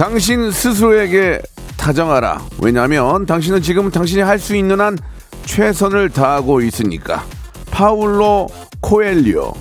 당신 0.00 0.50
스스로에게 0.50 1.42
다정하라. 1.76 2.40
왜냐하면 2.62 3.26
당신은 3.26 3.60
지금 3.60 3.90
당신이 3.90 4.22
할 4.22 4.38
수 4.38 4.56
있는 4.56 4.80
한 4.80 4.96
최선을 5.44 6.08
다하고 6.08 6.62
있으니까. 6.62 7.22
파울로 7.70 8.48
코엘리오. 8.80 9.52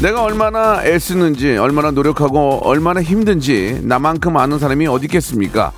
내가 0.00 0.22
얼마나 0.22 0.82
애쓰는지, 0.82 1.58
얼마나 1.58 1.90
노력하고, 1.90 2.60
얼마나 2.64 3.02
힘든지 3.02 3.82
나만큼 3.82 4.38
아는 4.38 4.58
사람이 4.58 4.86
어디 4.86 5.04
있겠습니까? 5.04 5.72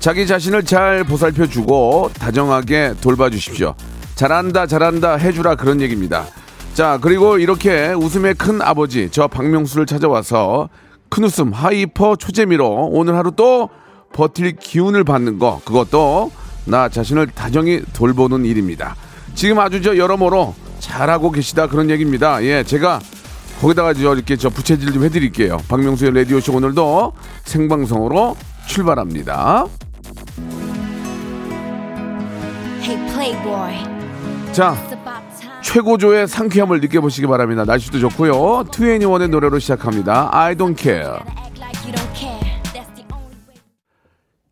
자기 0.00 0.26
자신을 0.26 0.64
잘 0.64 1.04
보살펴 1.04 1.46
주고 1.46 2.10
다정하게 2.18 2.94
돌봐주십시오. 3.00 3.76
잘한다, 4.16 4.66
잘한다 4.66 5.14
해주라 5.14 5.54
그런 5.54 5.80
얘기입니다. 5.80 6.26
자, 6.74 6.98
그리고 7.00 7.38
이렇게 7.38 7.88
웃음의 7.92 8.34
큰 8.34 8.62
아버지, 8.62 9.08
저 9.10 9.26
박명수를 9.26 9.86
찾아와서 9.86 10.68
큰 11.08 11.24
웃음, 11.24 11.52
hyper 11.52 12.16
초재미로 12.16 12.90
오늘 12.92 13.16
하루 13.16 13.32
또 13.34 13.68
버틸 14.12 14.56
기운을 14.56 15.04
받는 15.04 15.38
거, 15.38 15.60
그것도 15.64 16.30
나 16.64 16.88
자신을 16.88 17.28
다정히 17.28 17.82
돌보는 17.92 18.44
일입니다. 18.44 18.94
지금 19.34 19.58
아주 19.58 19.82
저 19.82 19.96
여러모로 19.96 20.54
잘하고 20.78 21.30
계시다 21.32 21.66
그런 21.66 21.90
얘기입니다. 21.90 22.42
예, 22.44 22.62
제가 22.62 23.00
거기다가 23.60 23.92
저 23.92 24.14
이렇게 24.14 24.36
저 24.36 24.48
부채질 24.48 24.92
좀 24.92 25.04
해드릴게요. 25.04 25.58
박명수의 25.68 26.14
라디오쇼 26.14 26.54
오늘도 26.54 27.12
생방송으로 27.44 28.36
출발합니다. 28.66 29.66
Hey. 32.82 33.34
자. 34.52 34.74
최고조의 35.62 36.26
상쾌함을 36.26 36.80
느껴보시기 36.80 37.26
바랍니다. 37.26 37.64
날씨도 37.64 37.98
좋고요. 37.98 38.64
투애니원의 38.72 39.28
노래로 39.28 39.58
시작합니다. 39.58 40.28
I 40.32 40.54
don't 40.54 40.76
care. 40.76 41.18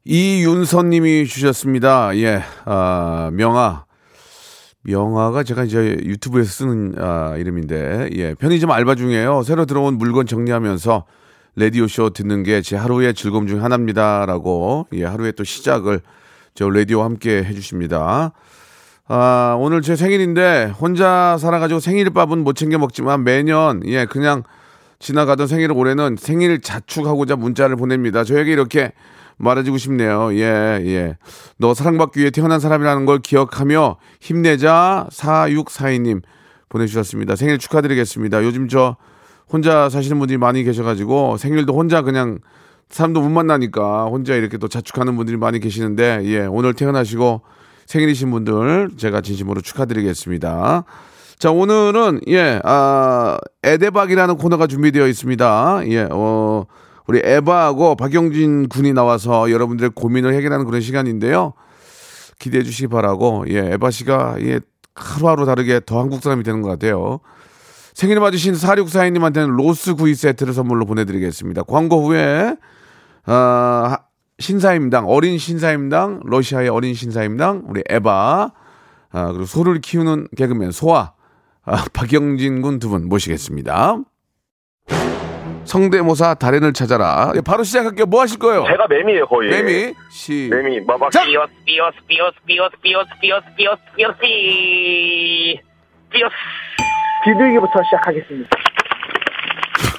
이윤선님이 0.04 1.26
주셨습니다. 1.26 2.16
예, 2.16 2.42
아, 2.64 3.30
명아. 3.32 3.84
명아가 4.82 5.42
제가 5.42 5.64
이제 5.64 5.98
유튜브에서 6.02 6.50
쓰는 6.50 6.94
아, 6.98 7.36
이름인데, 7.36 8.10
예, 8.14 8.34
편의점 8.34 8.70
알바 8.70 8.94
중이에요. 8.94 9.42
새로 9.42 9.66
들어온 9.66 9.98
물건 9.98 10.26
정리하면서 10.26 11.04
라디오 11.56 11.86
쇼 11.88 12.10
듣는 12.10 12.42
게 12.42 12.62
제 12.62 12.76
하루의 12.76 13.12
즐거움 13.14 13.46
중 13.48 13.62
하나입니다라고, 13.62 14.86
예, 14.94 15.04
하루의 15.04 15.32
또 15.34 15.44
시작을 15.44 16.00
저 16.54 16.70
라디오와 16.70 17.04
함께 17.04 17.44
해주십니다. 17.44 18.32
아, 19.10 19.56
오늘 19.58 19.80
제 19.80 19.96
생일인데 19.96 20.74
혼자 20.78 21.38
살아가지고 21.38 21.80
생일밥은 21.80 22.44
못 22.44 22.52
챙겨 22.52 22.76
먹지만 22.76 23.24
매년 23.24 23.80
예 23.86 24.04
그냥 24.04 24.42
지나가던 24.98 25.46
생일을 25.46 25.74
올해는 25.74 26.16
생일 26.18 26.60
자축하고자 26.60 27.36
문자를 27.36 27.76
보냅니다. 27.76 28.22
저에게 28.22 28.52
이렇게 28.52 28.92
말해주고 29.38 29.78
싶네요. 29.78 30.34
예, 30.34 30.42
예. 30.84 31.16
너 31.56 31.72
사랑받기 31.72 32.20
위해 32.20 32.30
태어난 32.30 32.60
사람이라는 32.60 33.06
걸 33.06 33.20
기억하며 33.20 33.96
힘내자 34.20 35.06
4642님 35.10 36.20
보내주셨습니다. 36.68 37.34
생일 37.34 37.56
축하드리겠습니다. 37.56 38.44
요즘 38.44 38.68
저 38.68 38.96
혼자 39.50 39.88
사시는 39.88 40.18
분들이 40.18 40.36
많이 40.36 40.64
계셔가지고 40.64 41.38
생일도 41.38 41.72
혼자 41.72 42.02
그냥 42.02 42.40
사람도 42.90 43.22
못 43.22 43.30
만나니까 43.30 44.06
혼자 44.06 44.34
이렇게 44.34 44.58
또 44.58 44.68
자축하는 44.68 45.16
분들이 45.16 45.38
많이 45.38 45.60
계시는데 45.60 46.22
예, 46.24 46.40
오늘 46.40 46.74
태어나시고 46.74 47.40
생일이신 47.88 48.30
분들 48.30 48.90
제가 48.98 49.22
진심으로 49.22 49.62
축하드리겠습니다. 49.62 50.84
자, 51.38 51.50
오늘은 51.50 52.20
예, 52.28 52.60
아, 52.62 53.38
에데박이라는 53.62 54.36
코너가 54.36 54.66
준비되어 54.66 55.06
있습니다. 55.06 55.80
예, 55.86 56.06
어, 56.10 56.66
우리 57.06 57.22
에바하고 57.24 57.96
박영진 57.96 58.68
군이 58.68 58.92
나와서 58.92 59.50
여러분들의 59.50 59.92
고민을 59.94 60.34
해결하는 60.34 60.66
그런 60.66 60.82
시간인데요. 60.82 61.54
기대해 62.38 62.62
주시기 62.62 62.88
바라고, 62.88 63.46
예, 63.48 63.72
에바 63.72 63.90
씨가 63.90 64.36
예, 64.40 64.60
하루하루 64.94 65.46
다르게 65.46 65.80
더 65.86 65.98
한국 65.98 66.22
사람이 66.22 66.42
되는 66.42 66.60
것 66.60 66.68
같아요. 66.68 67.20
생일 67.94 68.20
맞으신 68.20 68.52
4642님한테는 68.52 69.56
로스 69.56 69.94
구이 69.94 70.14
세트를 70.14 70.52
선물로 70.52 70.84
보내드리겠습니다. 70.84 71.62
광고 71.62 72.06
후에, 72.06 72.54
아, 73.24 73.98
신사임당, 74.38 75.08
어린 75.08 75.36
신사임당, 75.38 76.20
러시아의 76.24 76.68
어린 76.68 76.94
신사임당, 76.94 77.62
우리 77.66 77.82
에바, 77.88 78.50
아, 79.10 79.26
그리고 79.28 79.44
소를 79.44 79.80
키우는 79.80 80.28
개그맨 80.36 80.70
소아, 80.70 81.12
아, 81.64 81.84
박영진 81.92 82.62
군 82.62 82.78
두 82.78 82.88
분 82.88 83.08
모시겠습니다. 83.08 83.96
성대모사 85.64 86.34
달인을 86.34 86.72
찾아라. 86.72 87.32
예, 87.36 87.42
바로 87.42 87.62
시작할게요. 87.62 88.06
뭐 88.06 88.22
하실 88.22 88.38
거예요? 88.38 88.64
제가 88.66 88.86
매미예요 88.88 89.26
거의. 89.26 89.50
매미, 89.50 89.94
시. 90.10 90.48
매미. 90.50 90.80
막막 90.80 91.10
자! 91.10 91.24
삐어스 91.26 91.52
삐어스 91.66 91.96
삐어스 92.06 92.36
삐어스 92.46 92.76
삐어스 92.80 93.08
삐어스 93.20 93.44
삐어스 93.56 93.82
삐어스 93.96 94.18
삐 94.18 95.60
삐어스. 96.10 96.34
비둘기부터 97.24 97.82
시작하겠습니다. 97.84 98.48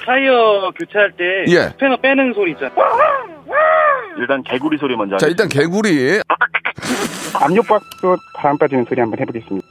타이어 0.06 0.72
교체할 0.76 1.12
때 1.12 1.44
예. 1.52 1.68
스패너 1.68 1.98
빼는 1.98 2.32
소리 2.34 2.50
있잖아. 2.52 2.72
일단 4.30 4.44
개구리 4.44 4.78
소리 4.78 4.94
먼저. 4.94 5.16
자, 5.16 5.26
일단 5.26 5.48
개구리. 5.48 6.20
압력밥솥 7.34 8.20
바람 8.36 8.56
빠지는 8.58 8.84
소리 8.88 9.00
한번 9.00 9.18
해보겠습니다. 9.18 9.66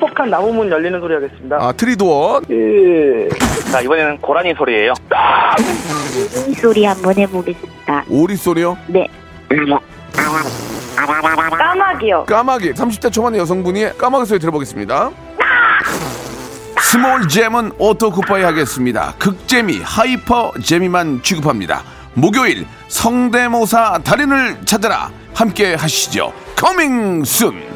퍽퍽한 0.00 0.30
나무문 0.30 0.70
열리는 0.70 0.98
소리 0.98 1.12
하겠습니다. 1.14 1.58
아, 1.60 1.72
트리도어. 1.72 2.40
예. 2.50 3.28
자 3.70 3.82
이번에는 3.82 4.18
고라니 4.22 4.54
소리예요. 4.56 4.94
이 6.48 6.54
소리 6.54 6.86
한번 6.86 7.14
해보겠습니다. 7.18 8.04
오리 8.08 8.36
소리요. 8.36 8.78
네. 8.86 9.06
까마귀요. 11.58 12.24
까마귀 12.24 12.72
30대 12.72 13.12
초반의 13.12 13.40
여성분이 13.40 13.98
까마귀 13.98 14.24
소리 14.24 14.40
들어보겠습니다. 14.40 15.10
small 16.80 17.28
잼은 17.28 17.72
오토 17.78 18.10
쿠파이 18.10 18.42
하겠습니다. 18.44 19.14
극재미 19.18 19.80
hyper 19.82 20.52
재미만 20.62 21.20
취급합니다. 21.22 21.82
목요일 22.16 22.66
성대모사 22.88 23.98
달인을 24.02 24.64
찾아라 24.64 25.10
함께 25.34 25.74
하시죠. 25.74 26.32
coming 26.56 27.22
soon. 27.24 27.75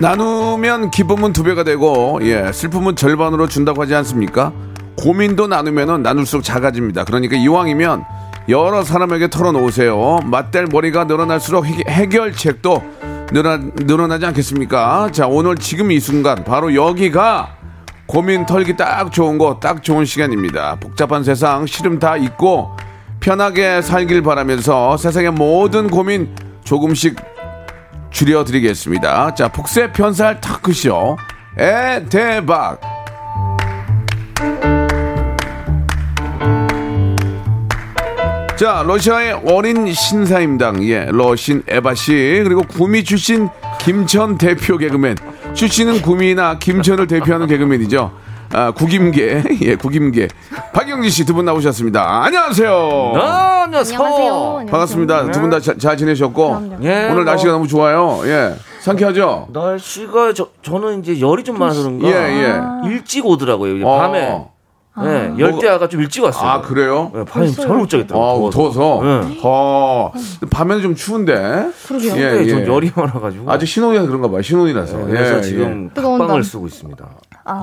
나누면 0.00 0.90
기쁨은 0.92 1.32
두 1.32 1.42
배가 1.42 1.64
되고 1.64 2.20
예 2.22 2.52
슬픔은 2.52 2.94
절반으로 2.94 3.48
준다고 3.48 3.82
하지 3.82 3.94
않습니까? 3.96 4.52
고민도 4.96 5.48
나누면은 5.48 6.02
나눌수록 6.02 6.44
작아집니다. 6.44 7.04
그러니까 7.04 7.36
이왕이면 7.36 8.04
여러 8.48 8.82
사람에게 8.82 9.28
털어놓으세요. 9.28 10.20
맞댈 10.24 10.66
머리가 10.70 11.04
늘어날수록 11.04 11.66
해, 11.66 12.06
결 12.06 12.32
책도 12.32 12.82
늘어, 13.32 13.58
늘어나지 13.58 14.24
않겠습니까? 14.26 15.10
자 15.12 15.26
오늘 15.26 15.56
지금 15.56 15.90
이 15.90 16.00
순간 16.00 16.44
바로 16.44 16.74
여기가 16.74 17.56
고민 18.06 18.46
털기 18.46 18.76
딱 18.76 19.12
좋은 19.12 19.36
거 19.36 19.58
딱 19.60 19.82
좋은 19.82 20.04
시간입니다. 20.04 20.76
복잡한 20.80 21.24
세상 21.24 21.66
시름 21.66 21.98
다 21.98 22.16
있고 22.16 22.70
편하게 23.20 23.82
살길 23.82 24.22
바라면서 24.22 24.96
세상의 24.96 25.32
모든 25.32 25.90
고민 25.90 26.34
조금씩 26.64 27.16
줄여드리겠습니다. 28.10 29.34
자, 29.34 29.48
복세 29.48 29.92
편살 29.92 30.40
타크쇼. 30.40 31.16
에, 31.58 32.04
대박. 32.08 32.80
자, 38.56 38.82
러시아의 38.84 39.40
어린 39.46 39.92
신사임당, 39.92 40.82
예, 40.88 41.06
러신 41.10 41.62
에바씨, 41.68 42.40
그리고 42.42 42.62
구미 42.62 43.04
출신 43.04 43.48
김천 43.78 44.36
대표 44.36 44.76
개그맨. 44.76 45.16
출신은 45.54 46.02
구미나 46.02 46.58
김천을 46.58 47.06
대표하는 47.06 47.46
개그맨이죠. 47.46 48.12
아, 48.52 48.70
국임계, 48.70 49.44
예, 49.62 49.76
국임계. 49.76 50.28
박영진 50.72 51.10
씨 51.10 51.24
두 51.24 51.34
분 51.34 51.44
나오셨습니다. 51.44 52.24
안녕하세요. 52.24 53.12
아, 53.16 53.62
안녕하세요. 53.64 53.98
안녕하세요. 54.02 54.66
반갑습니다. 54.70 55.30
두 55.30 55.40
분 55.40 55.50
다 55.50 55.60
잘 55.60 55.96
지내셨고. 55.96 56.78
예, 56.82 57.08
오늘 57.10 57.24
날씨가 57.24 57.50
뭐, 57.50 57.58
너무 57.58 57.68
좋아요. 57.68 58.20
예. 58.24 58.54
상쾌하죠? 58.80 59.48
날씨가 59.52 60.32
저, 60.32 60.48
저는 60.62 61.00
이제 61.00 61.20
열이 61.20 61.44
좀 61.44 61.58
많아서 61.58 61.82
그런가 61.82 62.08
예, 62.08 62.14
예. 62.84 62.88
일찍 62.90 63.26
오더라고요. 63.26 63.86
어. 63.86 63.98
밤에. 63.98 64.44
예, 65.00 65.32
열대야가 65.38 65.88
좀 65.88 66.00
일찍 66.00 66.24
왔어요. 66.24 66.48
아, 66.50 66.60
그래요? 66.60 67.12
예, 67.16 67.24
밤에 67.24 67.46
잠을 67.52 67.76
못 67.76 67.88
자겠더라고요. 67.88 68.48
아, 68.48 68.50
더워서. 68.50 69.00
네. 69.04 69.38
어. 69.44 70.10
밤에는 70.50 70.82
좀 70.82 70.94
추운데. 70.96 71.68
그러게요. 71.86 72.16
예, 72.16 72.44
예. 72.46 72.66
열이 72.66 72.90
많아가지고. 72.96 73.48
아직 73.48 73.66
신혼이라서 73.66 74.08
그런가 74.08 74.28
봐요. 74.28 74.42
신혼이라서. 74.42 74.96
네, 74.96 75.04
그래서 75.06 75.36
예, 75.38 75.42
지금 75.42 75.90
뜨거운 75.94 76.18
각방을 76.18 76.40
밤. 76.40 76.42
쓰고 76.42 76.66
있습니다. 76.66 77.06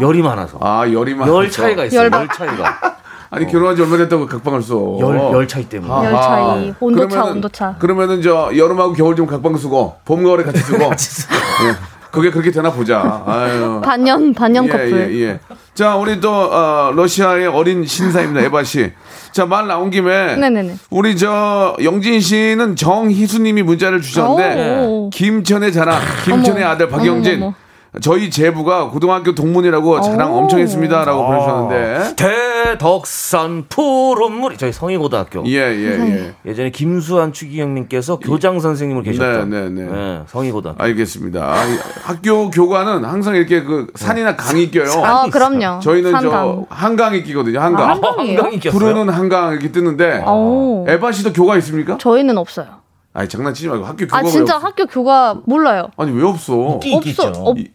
열이 0.02 0.22
많아서. 0.22 0.58
아, 0.62 0.90
열이 0.92 1.14
많열 1.16 1.50
차이가 1.52 1.86
있어요. 1.86 2.02
열반. 2.02 2.22
열 2.22 2.28
차이가. 2.30 2.96
아니, 3.32 3.48
결혼한 3.48 3.76
지 3.76 3.82
얼마 3.82 3.98
됐다고 3.98 4.28
각방을 4.28 4.62
써. 4.62 4.98
열, 5.00 5.18
열 5.18 5.48
차이 5.48 5.68
때문에. 5.68 5.92
아. 5.94 6.06
열 6.06 6.12
차이, 6.14 6.74
온도차, 6.80 7.08
그러면은- 7.22 7.32
온도차. 7.32 7.76
그러면은 7.80 8.22
저 8.22 8.52
여름하고 8.56 8.94
겨울 8.94 9.16
좀 9.16 9.26
각방 9.26 9.58
쓰고 9.58 9.96
봄 10.06 10.24
가을에 10.24 10.44
같이 10.44 10.60
쓰고. 10.60 10.84
예. 10.86 11.96
그게 12.12 12.32
그렇게 12.32 12.50
되나 12.50 12.72
보자. 12.72 13.24
아유. 13.26 13.82
반년 13.84 14.34
반년 14.34 14.70
커플. 14.70 15.14
예, 15.14 15.22
예. 15.22 15.40
자, 15.74 15.98
우리 15.98 16.22
또 16.22 16.31
어, 16.31 16.94
러시아의 16.96 17.48
어린 17.48 17.86
신사입니다. 17.86 18.40
에바 18.46 18.64
씨. 18.64 18.94
자, 19.34 19.46
말 19.46 19.68
나온 19.68 19.90
김에 19.90 20.38
네네네. 20.38 20.76
우리 20.92 21.18
저 21.18 21.76
영진 21.84 22.22
씨는 22.22 22.78
정희수님이 22.78 23.64
문자를 23.64 24.02
주셨는데 24.02 24.86
오. 24.88 25.10
김천의 25.10 25.74
자랑, 25.74 26.00
김천의 26.24 26.64
어머. 26.64 26.72
아들 26.72 26.88
박영진. 26.88 27.36
어머, 27.36 27.46
어머. 27.48 27.56
저희 28.01 28.30
제부가 28.30 28.89
고등학교 28.89 29.33
동문이라고 29.36 30.01
자랑 30.01 30.33
오. 30.33 30.38
엄청 30.39 30.59
했습니다라고 30.59 31.25
보내주셨는데. 31.25 32.15
대덕산 32.15 33.65
푸른물이 33.69 34.57
저희 34.57 34.71
성희고등학교. 34.71 35.45
예, 35.47 35.57
예, 35.57 36.00
예. 36.00 36.33
예 36.45 36.53
전에 36.53 36.71
김수환 36.71 37.33
추기경님께서 37.33 38.19
교장 38.19 38.59
선생님으로 38.59 39.03
계셨던 39.03 39.50
네, 39.50 39.69
네, 39.69 39.83
네. 39.83 39.92
예, 39.92 40.21
성희고등학교. 40.27 40.83
알겠습니다. 40.83 41.65
이 41.65 41.77
학교 42.03 42.50
교관은 42.50 43.06
항상 43.06 43.36
이렇게 43.36 43.63
그 43.63 43.88
산이나 43.95 44.36
강이 44.36 44.71
껴요. 44.71 45.03
아, 45.03 45.27
그럼요. 45.30 45.80
저희는 45.81 46.12
저 46.12 46.19
산강. 46.21 46.65
한강이 46.69 47.24
끼거든요. 47.24 47.59
한강. 47.59 47.89
아, 47.89 47.94
한강이에요? 47.94 48.39
한강이. 48.39 48.59
푸르는 48.59 49.09
한강 49.09 49.51
이렇게 49.53 49.71
뜨는데 49.71 50.24
오. 50.27 50.86
에바 50.88 51.12
씨도 51.12 51.33
교가 51.33 51.57
있습니까? 51.57 51.97
저희는 51.97 52.38
없어요. 52.38 52.85
아니 53.18 53.30
장난치지 53.30 53.70
말고 53.70 53.86
학교 53.86 54.06
교가 54.06 54.18
아왜 54.18 54.30
진짜 54.30 54.58
없- 54.58 54.64
학교 54.66 54.86
교가 54.86 55.40
몰라요. 55.46 55.88
아니 55.96 56.12
왜 56.12 56.22
없어? 56.26 56.54
없어 56.54 57.32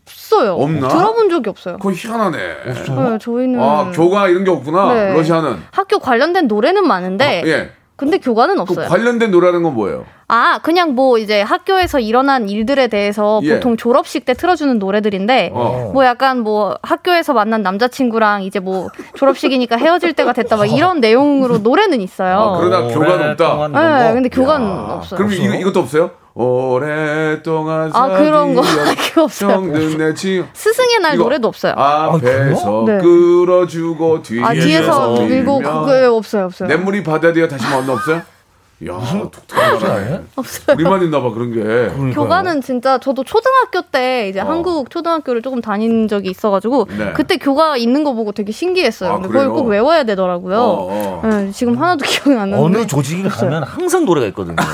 없어요. 0.06 0.52
없나? 0.54 0.86
들어본 0.88 1.30
적이 1.30 1.48
없어요. 1.48 1.78
그거 1.78 1.92
희한하네. 1.92 2.36
네, 2.38 3.18
저희는 3.18 3.58
아 3.58 3.90
교가 3.90 4.28
이런 4.28 4.44
게 4.44 4.50
없구나. 4.50 4.92
네. 4.92 5.14
러시아는. 5.14 5.56
학교 5.72 5.98
관련된 5.98 6.46
노래는 6.46 6.86
많은데 6.86 7.24
아, 7.42 7.46
예. 7.48 7.72
근데 8.00 8.16
교과는 8.16 8.54
그 8.54 8.62
없어요. 8.62 8.88
관련된 8.88 9.30
노래하는 9.30 9.62
건 9.62 9.74
뭐예요? 9.74 10.06
아 10.26 10.58
그냥 10.62 10.94
뭐 10.94 11.18
이제 11.18 11.42
학교에서 11.42 12.00
일어난 12.00 12.48
일들에 12.48 12.86
대해서 12.86 13.40
예. 13.42 13.54
보통 13.54 13.76
졸업식 13.76 14.24
때 14.24 14.32
틀어주는 14.32 14.78
노래들인데 14.78 15.50
어. 15.52 15.90
뭐 15.92 16.06
약간 16.06 16.38
뭐 16.40 16.78
학교에서 16.82 17.34
만난 17.34 17.62
남자친구랑 17.62 18.44
이제 18.44 18.58
뭐 18.58 18.88
졸업식이니까 19.16 19.76
헤어질 19.76 20.14
때가 20.14 20.32
됐다 20.32 20.56
막 20.56 20.64
이런 20.64 21.00
내용으로 21.00 21.58
노래는 21.58 22.00
있어요. 22.00 22.38
아, 22.38 22.58
그러다 22.58 22.94
교가는 22.94 23.30
없다. 23.32 23.68
네, 23.68 24.14
근데 24.14 24.28
교과는 24.30 24.66
없어요. 24.66 25.18
그럼 25.18 25.32
이, 25.32 25.60
이것도 25.60 25.80
없어요? 25.80 26.10
오랫동안 26.44 27.90
아, 27.92 28.08
그런 28.08 28.54
거. 28.54 28.62
그거 29.10 29.24
없어요. 29.24 29.62
스승의 30.54 30.98
날 31.02 31.14
이거- 31.14 31.24
노래도 31.24 31.48
없어요. 31.48 31.72
앞에서 31.76 32.84
네. 32.86 32.98
끌어주고 32.98 34.22
뒤에서, 34.22 34.46
아 34.46 34.52
뒤에서 34.54 35.20
밀고 35.22 35.58
그거 35.58 36.16
없어요 36.16 36.44
없어요. 36.46 36.68
냇물이 36.68 37.02
바다에 37.02 37.32
되어 37.32 37.46
다시 37.46 37.64
만나 37.68 37.92
없어요? 37.92 38.22
야, 38.88 38.98
독특하네. 39.30 40.20
없어요. 40.36 40.74
우리만 40.74 41.02
있나 41.02 41.20
봐 41.20 41.30
그런 41.30 41.52
게. 41.52 42.12
교과는 42.14 42.62
진짜 42.62 42.96
저도 42.96 43.24
초등학교 43.24 43.82
때 43.82 44.28
이제 44.30 44.40
한국 44.40 44.88
초등학교를 44.88 45.42
조금 45.42 45.60
다닌 45.60 46.08
적이 46.08 46.30
있어가지고 46.30 46.86
네. 46.96 47.12
그때 47.14 47.36
교과 47.36 47.76
있는 47.76 48.04
거 48.04 48.14
보고 48.14 48.32
되게 48.32 48.52
신기했어요. 48.52 49.10
아, 49.10 49.12
근데 49.16 49.28
그걸 49.28 49.42
그래요? 49.48 49.52
꼭 49.54 49.68
외워야 49.68 50.04
되더라고요. 50.04 50.56
어, 50.58 51.20
어. 51.22 51.28
네, 51.28 51.50
지금 51.52 51.76
하나도 51.76 52.06
기억이 52.06 52.30
안 52.40 52.50
나는데. 52.50 52.78
어느 52.78 52.86
조직에 52.86 53.28
가면 53.28 53.64
항상 53.64 54.06
노래가 54.06 54.26
있거든요. 54.28 54.56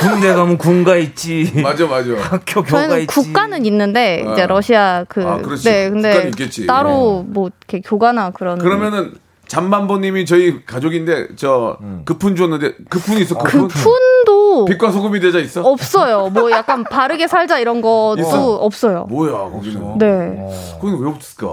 군대 0.00 0.32
가면 0.32 0.58
군가 0.58 0.96
있지. 0.96 1.50
맞아 1.62 1.86
맞아. 1.86 2.10
학교 2.20 2.62
교가 2.62 2.68
저희는 2.88 2.96
있지. 3.02 3.06
국가는 3.06 3.64
있는데 3.66 4.24
아. 4.26 4.32
이제 4.32 4.46
러시아 4.46 5.04
그 5.08 5.24
아, 5.26 5.38
그렇지. 5.38 5.64
네 5.68 5.90
근데 5.90 6.08
국가는 6.10 6.28
있겠지. 6.30 6.66
따로 6.66 7.24
뭐 7.28 7.48
이렇게 7.48 7.80
교과나 7.86 8.30
그런 8.30 8.58
그러면은 8.58 9.14
잠만보님이 9.48 10.24
저희 10.24 10.64
가족인데 10.64 11.28
저 11.36 11.76
급훈 12.04 12.36
줬는데 12.36 12.74
급훈 12.88 13.18
있어 13.18 13.36
급훈. 13.36 13.68
푼도 13.68 14.41
빛과 14.66 14.90
소금이 14.90 15.20
되자 15.20 15.38
있어? 15.38 15.62
없어요. 15.62 16.28
뭐 16.32 16.50
약간 16.50 16.84
바르게 16.90 17.26
살자 17.26 17.58
이런 17.58 17.80
것도 17.80 18.16
있어? 18.20 18.54
없어요. 18.56 19.06
뭐야 19.08 19.32
거기는? 19.50 19.98
네. 19.98 20.48
거기는 20.80 21.00
왜 21.02 21.08
없을까? 21.10 21.46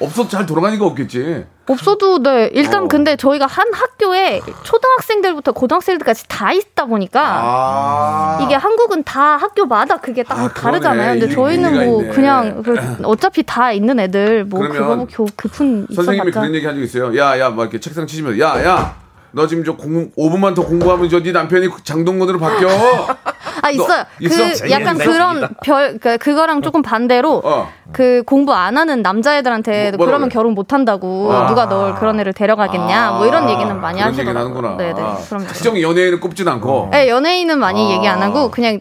없어도 0.00 0.28
잘 0.28 0.46
돌아가니까 0.46 0.84
없겠지. 0.86 1.44
없어도 1.70 2.22
네 2.22 2.48
일단 2.54 2.84
어. 2.84 2.88
근데 2.88 3.14
저희가 3.16 3.44
한 3.46 3.66
학교에 3.74 4.40
초등학생들부터 4.62 5.52
고등학생들까지 5.52 6.26
다 6.26 6.50
있다 6.50 6.86
보니까 6.86 7.20
아. 7.22 8.38
이게 8.42 8.54
한국은 8.54 9.02
다 9.04 9.36
학교마다 9.36 9.98
그게 9.98 10.22
딱 10.22 10.38
아, 10.38 10.48
다르잖아요. 10.48 10.96
그러네. 10.96 11.20
근데 11.20 11.26
일- 11.26 11.34
저희는 11.34 11.86
뭐 11.86 12.00
있네. 12.02 12.14
그냥 12.14 12.62
그 12.62 12.74
어차피 13.04 13.42
다 13.42 13.70
있는 13.72 14.00
애들 14.00 14.44
뭐 14.46 14.60
그거 14.60 14.96
뭐 14.96 15.06
교, 15.10 15.26
급훈 15.36 15.86
선생님이 15.94 16.28
있어봤자 16.30 16.40
그런 16.40 16.54
얘기 16.54 16.64
한 16.66 16.74
적 16.76 16.82
있어요. 16.82 17.16
야, 17.18 17.38
야, 17.38 17.50
막 17.50 17.62
이렇게 17.64 17.80
책상 17.80 18.06
치시면, 18.06 18.38
야, 18.40 18.64
야, 18.64 18.94
너 19.38 19.46
지금 19.46 19.62
저 19.64 19.76
공, 19.76 20.10
5분만 20.18 20.56
더 20.56 20.62
공부하면 20.66 21.08
저 21.08 21.20
네 21.22 21.30
남편이 21.30 21.68
장동건으로 21.84 22.40
바뀌어. 22.40 22.68
아 23.62 23.70
있어요. 23.70 24.04
있어? 24.20 24.62
그 24.64 24.70
약간 24.70 24.98
그런 24.98 25.48
별 25.62 25.98
그, 25.98 26.18
그거랑 26.18 26.60
조금 26.62 26.82
반대로 26.82 27.40
어. 27.44 27.68
그 27.92 28.22
공부 28.26 28.52
안 28.52 28.76
하는 28.76 29.00
남자애들한테 29.02 29.92
뭐- 29.96 30.06
그러면 30.06 30.28
그래? 30.28 30.34
결혼 30.34 30.54
못 30.54 30.72
한다고 30.72 31.32
아. 31.32 31.46
누가 31.46 31.68
널 31.68 31.94
그런 31.94 32.18
애를 32.18 32.32
데려가겠냐 32.32 33.12
뭐 33.12 33.26
이런 33.26 33.48
얘기는 33.48 33.80
많이 33.80 34.00
하시더라고요. 34.00 34.38
하는구나. 34.40 34.76
네네. 34.76 35.02
그럼 35.28 35.46
특정 35.46 35.80
연예인을 35.80 36.18
꼽진 36.20 36.48
않고. 36.48 36.88
네, 36.90 37.08
연예인은 37.08 37.58
많이 37.60 37.92
아. 37.92 37.94
얘기 37.96 38.08
안 38.08 38.20
하고 38.22 38.50
그냥 38.50 38.80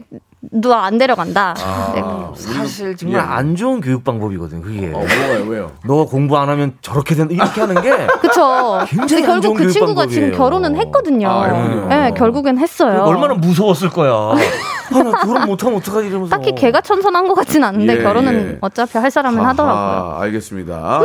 누가 0.51 0.86
안 0.86 0.98
데려간다. 0.98 1.54
아. 1.63 1.92
네. 1.96 2.01
사실 2.36 2.96
정말 2.96 3.20
예. 3.22 3.25
안 3.25 3.56
좋은 3.56 3.82
교육 3.82 4.04
방법이거든. 4.04 4.62
그게. 4.62 4.88
어, 4.88 5.00
뭐가요, 5.00 5.46
왜요? 5.48 5.72
너 5.86 6.06
공부 6.06 6.38
안 6.38 6.50
하면 6.50 6.74
저렇게 6.82 7.16
된다 7.16 7.34
이렇게 7.34 7.62
하는 7.62 7.82
게 7.82 7.89
그쵸. 8.22 8.80
굉장히 8.88 9.24
근데 9.24 9.32
안 9.34 9.42
좋은 9.42 9.42
결국 9.42 9.54
그 9.58 9.63
교육 9.63 9.72
친구가 9.72 10.08
지금 10.08 10.32
방법이에요. 10.32 10.38
결혼은 10.38 10.75
했거든요. 10.77 11.30
아. 11.30 11.88
네, 11.89 12.12
결국엔 12.16 12.58
했어요. 12.58 13.01
얼마나 13.04 13.34
무서웠을 13.34 13.89
거야. 13.89 14.36
아, 14.94 15.03
나 15.03 15.12
결혼 15.24 15.46
못하면 15.46 15.77
어떡하지 15.79 16.08
이러면서. 16.08 16.36
딱히 16.36 16.53
걔가 16.56 16.82
천선한 16.82 17.27
것 17.27 17.34
같진 17.34 17.63
않은데 17.63 17.98
예, 17.98 18.03
결혼은 18.03 18.51
예. 18.53 18.58
어차피 18.62 18.98
할 18.98 19.12
사람은 19.12 19.39
아하, 19.39 19.50
하더라고요. 19.50 20.17
알겠습니다. 20.22 21.01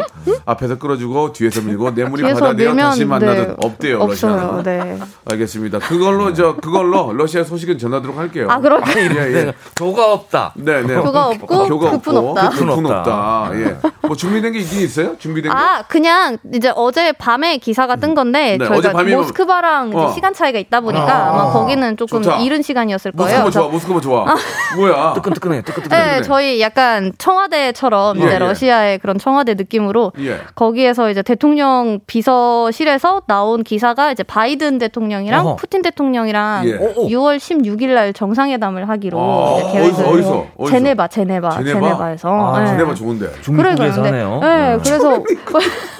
앞에서 0.46 0.78
끌어주고 0.78 1.32
뒤에서 1.32 1.60
밀고 1.60 1.94
뒤에서 1.94 2.40
바다되어 2.40 2.68
밀면 2.68 2.76
다시 2.90 3.04
만나듯 3.04 3.48
네, 3.48 3.54
없대요. 3.62 4.00
없어요. 4.00 4.62
네. 4.64 4.98
알겠습니다. 5.30 5.78
그걸로 5.80 6.32
저 6.32 6.56
그걸로 6.56 7.12
러시아 7.12 7.44
소식은 7.44 7.78
전하도록 7.78 8.16
할게요. 8.16 8.46
아 8.50 8.60
그러면 8.60 8.88
예, 8.96 9.34
예. 9.34 9.52
교가 9.76 10.12
없다. 10.12 10.52
네, 10.56 10.82
네. 10.82 10.94
교가 10.94 11.26
없고 11.28 11.46
교가 11.46 11.90
없고, 11.90 12.18
없다. 12.18 12.48
급은 12.50 12.86
없다. 12.86 13.50
예. 13.54 13.76
뭐 14.02 14.16
준비된 14.16 14.52
게 14.52 14.60
있긴 14.60 14.80
있어요? 14.82 15.16
준비된 15.18 15.50
거? 15.52 15.58
아 15.58 15.82
그냥 15.88 16.38
이제 16.54 16.72
어제 16.74 17.12
밤에 17.12 17.58
기사가 17.58 17.96
뜬 17.96 18.14
건데 18.14 18.56
네, 18.58 18.66
저희가 18.66 18.92
모스크바랑 19.02 19.92
어. 19.94 20.12
시간 20.12 20.32
차이가 20.34 20.58
있다 20.58 20.80
보니까 20.80 21.12
아, 21.12 21.30
아마 21.30 21.52
거기는 21.52 21.96
조금 21.96 22.22
좋다. 22.22 22.38
이른 22.38 22.62
시간이었을 22.62 23.12
거예요. 23.12 23.50
모스크바 23.72 24.00
좋아, 24.00 24.24
좋아. 24.24 24.36
뭐야? 24.76 25.12
뜨끈뜨끈해. 25.14 25.62
뜨끈뜨끈해. 25.62 26.02
네, 26.16 26.22
저희 26.22 26.60
약간 26.60 27.12
청와대처럼 27.18 28.18
예, 28.20 28.24
이제 28.24 28.34
예. 28.34 28.38
러시아의 28.38 28.98
그런 28.98 29.18
청와대 29.18 29.54
느낌으로 29.54 30.12
예. 30.20 30.38
거기에서 30.54 31.10
이제 31.10 31.22
대통령 31.22 32.00
비서실에서 32.06 33.22
나온 33.26 33.62
기사가 33.64 34.12
이제 34.12 34.22
바이든 34.22 34.78
대통령이랑 34.78 35.46
어허. 35.46 35.56
푸틴 35.56 35.82
대통령이랑 35.82 36.68
예. 36.68 36.74
오, 36.76 36.92
오. 37.04 37.08
6월 37.08 37.38
16일 37.38 37.94
날 37.94 38.12
정상회담을 38.12 38.88
하기로 38.88 39.18
아, 39.20 39.58
이제 39.58 39.72
계획을 39.72 39.88
어디서, 39.92 40.08
어디서? 40.10 40.46
어디서? 40.58 40.70
제네바, 40.72 41.08
제네바, 41.08 41.50
제네바? 41.50 41.80
제네바 41.80 42.10
에서. 42.12 42.28
아, 42.54 42.60
네. 42.60 42.66
제네바 42.68 42.94
좋은데. 42.94 43.30
중국에서 43.42 43.74
그러니까요. 43.76 44.04
하네요. 44.06 44.40
네, 44.42 44.78
그래서 44.84 45.22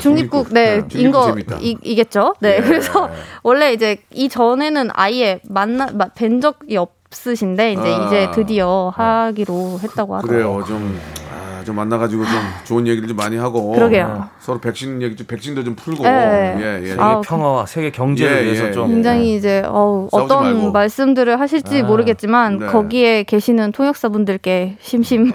중립, 0.00 0.30
국 0.30 0.48
네, 0.52 0.76
중립국 0.88 1.00
인거 1.00 1.26
재밌다. 1.26 1.58
이겠죠. 1.60 2.34
네. 2.40 2.56
예. 2.56 2.60
그래서 2.62 3.08
원래 3.42 3.72
이제 3.72 3.96
이 4.12 4.28
전에는 4.28 4.90
아예 4.94 5.40
만나 5.48 5.88
마- 5.92 6.08
뵌 6.08 6.40
적이 6.40 6.76
없으신데 6.78 7.72
이제 7.72 7.82
아. 7.94 8.06
이제 8.06 8.28
드디어 8.34 8.92
하기로 8.94 9.80
했다고 9.82 10.16
하더라고요. 10.16 10.20
그래요. 10.62 10.64
좀, 10.66 11.00
아, 11.25 11.25
좀 11.66 11.76
만나가지고 11.76 12.24
좀 12.24 12.32
좋은 12.64 12.86
얘기를 12.86 13.06
좀 13.08 13.16
많이 13.16 13.36
하고. 13.36 13.72
그러게요. 13.72 14.28
서로 14.40 14.58
백신 14.60 15.02
얘기, 15.02 15.16
좀 15.16 15.26
백신도 15.26 15.64
좀 15.64 15.74
풀고. 15.74 16.04
예. 16.06 16.56
예, 16.58 16.80
예. 16.82 16.88
세계 16.90 17.00
아우, 17.02 17.20
평화와 17.20 17.66
세계 17.66 17.90
경제를 17.90 18.38
예, 18.38 18.44
위해서 18.44 18.68
예, 18.68 18.72
좀 18.72 18.88
예. 18.88 18.94
굉장히 18.94 19.34
이제 19.36 19.62
어우, 19.66 20.08
싸우지 20.10 20.24
어떤 20.32 20.44
말고. 20.54 20.72
말씀들을 20.72 21.38
하실지 21.40 21.80
아, 21.80 21.84
모르겠지만 21.84 22.58
네. 22.60 22.66
거기에 22.66 23.24
계시는 23.24 23.72
통역사분들께 23.72 24.76
심심 24.80 25.32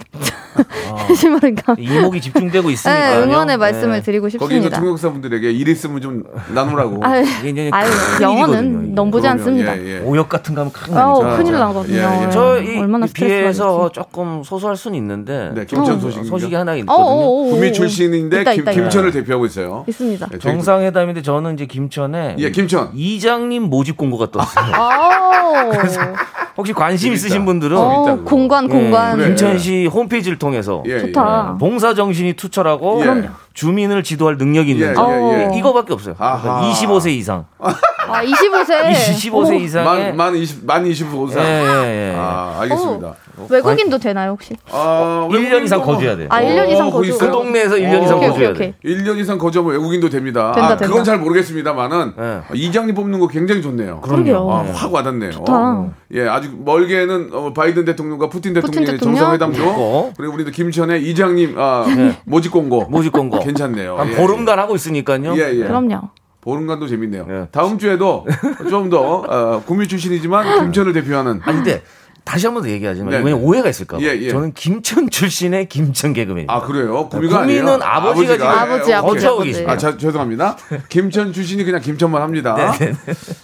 아. 0.91 0.97
심심하니까 1.07 1.75
이목이 1.77 2.21
집중되고 2.21 2.69
있으니까 2.69 2.99
네, 2.99 3.23
응원의 3.23 3.57
말씀을 3.57 4.01
드리고 4.01 4.23
거기 4.23 4.55
있는 4.55 4.63
싶습니다. 4.63 4.79
통역사분들에게 4.79 5.51
일 5.51 5.67
있으면 5.67 6.01
좀 6.01 6.23
나누라고. 6.53 7.03
아유, 7.03 7.23
이제 7.45 7.69
아유, 7.73 7.89
큰일이거든요, 7.89 8.39
영어는. 8.39 8.95
넘보지 8.95 9.27
않습니다. 9.27 9.77
예, 9.77 9.97
예. 9.97 9.99
오역 9.99 10.29
같은 10.29 10.55
거 10.55 10.61
하면 10.61 10.71
큰일 10.73 10.95
나죠. 10.95 11.51
나거든요. 11.51 11.97
예, 11.97 12.25
예. 12.25 12.29
저이 12.29 12.79
얼마나 12.79 13.07
스트레스 13.07 13.35
비해서. 13.35 13.89
조금 13.91 14.43
소소할 14.43 14.75
수는 14.77 14.97
있는데 14.97 15.51
네, 15.53 15.65
김천 15.65 15.99
좀 15.99 16.11
소식인가? 16.23 16.39
소식이 16.39 16.55
하나 16.55 16.71
어, 16.71 16.75
있거든요. 16.77 17.05
어, 17.05 17.07
어, 17.07 17.47
어. 17.47 17.49
구미 17.49 17.73
출신인데 17.73 18.41
있다, 18.41 18.51
김, 18.53 18.61
있다, 18.61 18.71
있다. 18.71 18.81
김천을 18.81 19.11
대표하고 19.11 19.45
있어요. 19.45 19.85
있습니다. 19.87 20.27
네, 20.27 20.39
정상회담인데 20.39 21.21
저는 21.21 21.53
이제 21.55 21.65
김천에 21.65 22.35
예, 22.39 22.51
김천. 22.51 22.91
이장님 22.95 23.63
모집 23.63 23.97
공고가 23.97 24.29
떴어요. 24.31 24.71
혹시 26.57 26.73
관심 26.73 27.09
재밌다. 27.09 27.15
있으신 27.15 27.45
분들은 27.45 27.75
그거. 27.77 28.23
공관 28.23 28.67
공관. 28.67 29.17
그래. 29.17 29.27
김천시 29.27 29.85
홈페이지를 29.87 30.37
통해서 30.37 30.83
예, 30.85 30.99
좋다. 30.99 31.57
봉사 31.59 31.93
정신이 31.93 32.33
투철하고 32.33 33.01
예. 33.05 33.29
주민을 33.53 34.03
지도할 34.03 34.37
능력이 34.37 34.71
있는 34.71 34.91
예, 34.91 34.93
자. 34.93 35.05
예, 35.09 35.49
예. 35.53 35.57
이거밖에 35.57 35.93
없어요. 35.93 36.15
아하. 36.17 36.61
25세 36.71 37.11
이상. 37.11 37.45
아, 37.59 38.23
25세. 38.23 38.91
25세 38.91 39.59
이상의 39.61 40.13
만, 40.13 40.17
만 40.17 40.35
20, 40.35 40.65
만 40.65 40.85
25세. 40.85 41.37
예, 41.37 41.43
예, 41.43 42.11
예. 42.11 42.15
아, 42.17 42.57
알겠습니다. 42.61 43.13
외국인도 43.49 43.97
되나요, 43.97 44.31
혹시? 44.31 44.55
아, 44.71 45.27
1년 45.29 45.63
이상 45.63 45.81
거주해야 45.81 46.15
돼. 46.15 46.27
아, 46.29 46.41
1년 46.41 46.69
이상 46.69 46.87
어, 46.87 46.91
거주. 46.91 47.17
그? 47.17 47.29
동네에서 47.31 47.75
1년 47.75 48.03
이상 48.03 48.19
거주해야 48.19 48.53
돼. 48.53 48.73
오케이. 48.83 48.95
1년 48.95 49.17
이상 49.17 49.37
거주하면 49.37 49.73
외국인도 49.73 50.09
됩니다. 50.09 50.51
된다, 50.53 50.69
아, 50.73 50.75
그건 50.75 50.89
된다. 50.97 51.03
잘 51.03 51.19
모르겠습니다만은 51.19 52.13
예. 52.19 52.41
이장님 52.53 52.95
뽑는 52.95 53.19
거 53.19 53.27
굉장히 53.27 53.61
좋네요. 53.61 54.01
그러게요. 54.01 54.49
아, 54.49 54.65
확 54.73 54.93
와닿네요. 54.93 55.31
좋다. 55.31 55.85
예, 56.13 56.27
아주 56.27 56.49
멀게는 56.57 57.29
어, 57.31 57.53
바이든 57.53 57.85
대통령과 57.85 58.27
푸틴 58.29 58.53
대통령의 58.53 58.93
대통령? 58.93 59.15
정상회담도 59.15 59.57
있고. 59.61 60.13
그리고 60.17 60.33
우리도 60.33 60.51
김천의 60.51 61.03
이장님 61.09 61.55
아, 61.57 61.85
네. 61.95 62.17
모집 62.25 62.51
공고 62.51 62.85
모집 62.89 63.13
공고. 63.13 63.39
괜찮네요. 63.39 63.97
한 63.97 64.09
예. 64.11 64.15
보름간 64.15 64.59
하고 64.59 64.75
있으니까요. 64.75 65.33
예, 65.37 65.51
예. 65.53 65.63
그럼요. 65.63 66.09
보름간도 66.41 66.87
재밌네요. 66.87 67.27
예. 67.29 67.47
다음 67.51 67.77
주에도 67.77 68.25
좀 68.69 68.89
더 68.89 68.99
어, 69.27 69.63
구미 69.65 69.87
출신이지만 69.87 70.59
김천을 70.65 70.91
대표하는 70.93 71.39
아니 71.43 71.57
근데 71.57 71.81
다시 72.23 72.45
한 72.45 72.53
번 72.53 72.63
더 72.63 72.69
얘기하지만 72.69 73.09
네, 73.09 73.19
이번에 73.19 73.33
네. 73.35 73.41
오해가 73.41 73.67
있을까 73.69 73.97
봐. 73.97 74.03
예, 74.03 74.09
예. 74.09 74.29
저는 74.29 74.53
김천 74.53 75.09
출신의 75.09 75.67
김천 75.67 76.13
개그맨입니다. 76.13 76.53
아 76.53 76.61
그래요? 76.61 77.09
구미가 77.09 77.41
구미는 77.41 77.67
아니에요? 77.67 77.79
아버지가 77.81 78.33
지금 78.33 78.47
아버지. 78.47 78.91
거주하고 78.93 79.35
아버지. 79.37 79.47
계십니다. 79.49 79.71
아, 79.73 79.77
자, 79.77 79.97
죄송합니다. 79.97 80.57
김천 80.89 81.33
출신이 81.33 81.63
그냥 81.63 81.81
김천만 81.81 82.21
합니다. 82.21 82.55
네, 82.79 82.93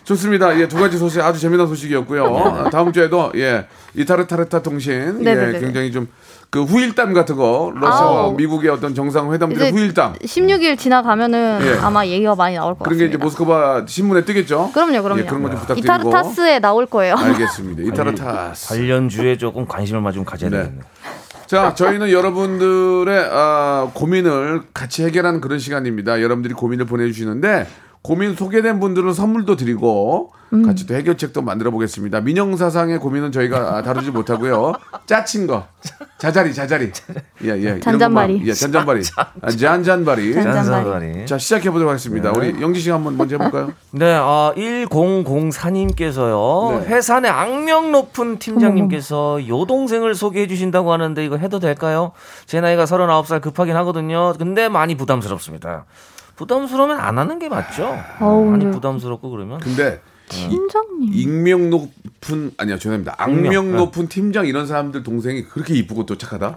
좋습니다. 0.04 0.58
예, 0.60 0.68
두 0.68 0.78
가지 0.78 0.98
소식 0.98 1.22
아주 1.22 1.40
재미난 1.40 1.68
소식이었고요. 1.68 2.26
아, 2.38 2.70
다음 2.70 2.94
주에도 2.94 3.32
예, 3.36 3.66
이타르타르타 3.96 4.62
통신 4.62 5.24
네, 5.24 5.32
예, 5.32 5.36
네, 5.36 5.52
네. 5.54 5.60
굉장히 5.60 5.92
좀 5.92 6.08
그 6.50 6.64
후일담 6.64 7.14
같은 7.14 7.36
거 7.36 7.72
러시아와 7.76 8.22
아우. 8.24 8.36
미국의 8.36 8.70
어떤 8.70 8.96
정상회담들의 8.96 9.68
이제 9.70 9.78
후일담 9.78 10.14
16일 10.14 10.78
지나가면은 10.78 11.60
예. 11.62 11.78
아마 11.82 12.06
얘기가 12.06 12.36
많이 12.36 12.56
나올 12.56 12.74
것 12.74 12.86
그런 12.86 12.98
게 12.98 13.06
같습니다. 13.06 13.16
이제 13.18 13.24
모스크바 13.24 13.86
신문에 13.88 14.24
뜨겠죠? 14.24 14.72
그럼요, 14.74 15.04
그럼요. 15.04 15.22
예, 15.22 15.26
그런 15.26 15.44
거 15.44 15.50
좀 15.50 15.60
부탁드리고 15.60 15.80
이타르타스에 15.86 16.60
나올 16.60 16.86
거예요. 16.86 17.16
알겠습니다. 17.16 17.84
이타르타스. 17.84 18.70
관련 18.70 19.10
주에 19.10 19.38
조금 19.38 19.66
관심을 19.68 20.10
좀 20.14 20.24
가져야 20.24 20.50
네. 20.50 20.58
되겠네요. 20.58 20.84
자, 21.48 21.74
저희는 21.76 22.12
여러분들의 22.12 23.30
아, 23.32 23.90
고민을 23.94 24.64
같이 24.74 25.04
해결하는 25.06 25.40
그런 25.42 25.60
시간입니다. 25.60 26.22
여러분들이 26.22 26.54
고민을 26.54 26.86
보내주시는데 26.86 27.68
고민 28.02 28.36
소개된 28.36 28.80
분들은 28.80 29.14
선물도 29.14 29.56
드리고 29.56 30.32
음. 30.54 30.64
같이 30.64 30.88
또 30.88 30.96
해결책도 30.96 31.42
만들어 31.42 31.72
보겠습니다. 31.72 32.22
민영사상의 32.22 33.00
고민은 33.00 33.34
저희가 33.34 33.78
아, 33.78 33.82
다루지 33.82 34.12
못하고요. 34.12 34.74
짜친 35.06 35.46
거, 35.46 35.68
자자리, 36.18 36.54
자자리, 36.54 36.90
예, 37.44 37.50
예, 37.50 37.80
잔잔바리. 37.82 38.44
예, 38.46 38.54
잔잔바리, 38.54 39.02
아, 39.42 39.50
잔잔바리. 39.50 40.34
잔잔바리. 40.34 41.26
자, 41.26 41.38
시작해 41.38 41.70
보도록 41.70 41.90
하겠습니다. 41.90 42.32
우리 42.32 42.62
영지 42.62 42.80
씨가 42.80 42.96
한번 42.96 43.18
먼저 43.18 43.36
해볼까요? 43.36 43.74
네, 43.92 44.16
어, 44.16 44.54
1004님께서요. 44.56 46.80
네. 46.80 46.86
회사 46.88 47.20
내 47.20 47.28
악명 47.28 47.92
높은 47.92 48.40
팀장님께서 48.40 49.48
여동생을 49.48 50.16
소개해 50.16 50.48
주신다고 50.48 50.94
하는데 50.94 51.26
이거 51.26 51.36
해도 51.38 51.60
될까요? 51.60 52.14
제 52.46 52.62
나이가 52.62 52.86
39살 52.86 53.42
급하긴 53.42 53.76
하거든요. 53.78 54.34
근데 54.38 54.70
많이 54.70 54.96
부담스럽습니다. 54.96 55.86
부담스러우면 56.38 57.00
안 57.00 57.18
하는 57.18 57.40
게 57.40 57.50
맞죠? 57.50 57.98
어우, 58.22 58.46
많이 58.46 58.64
근데- 58.64 58.76
부담스럽고 58.76 59.30
그러면. 59.32 59.60
근데 59.60 60.02
팀장님. 60.30 61.10
익명 61.14 61.70
높은 61.70 62.52
아니야 62.58 62.78
죄송합니다. 62.78 63.16
악명 63.18 63.46
익명, 63.46 63.72
네. 63.72 63.78
높은 63.78 64.08
팀장 64.08 64.46
이런 64.46 64.68
사람들 64.68 65.02
동생이 65.04 65.46
그렇게 65.46 65.74
이쁘고 65.76 66.06
또 66.06 66.18
착하다. 66.18 66.54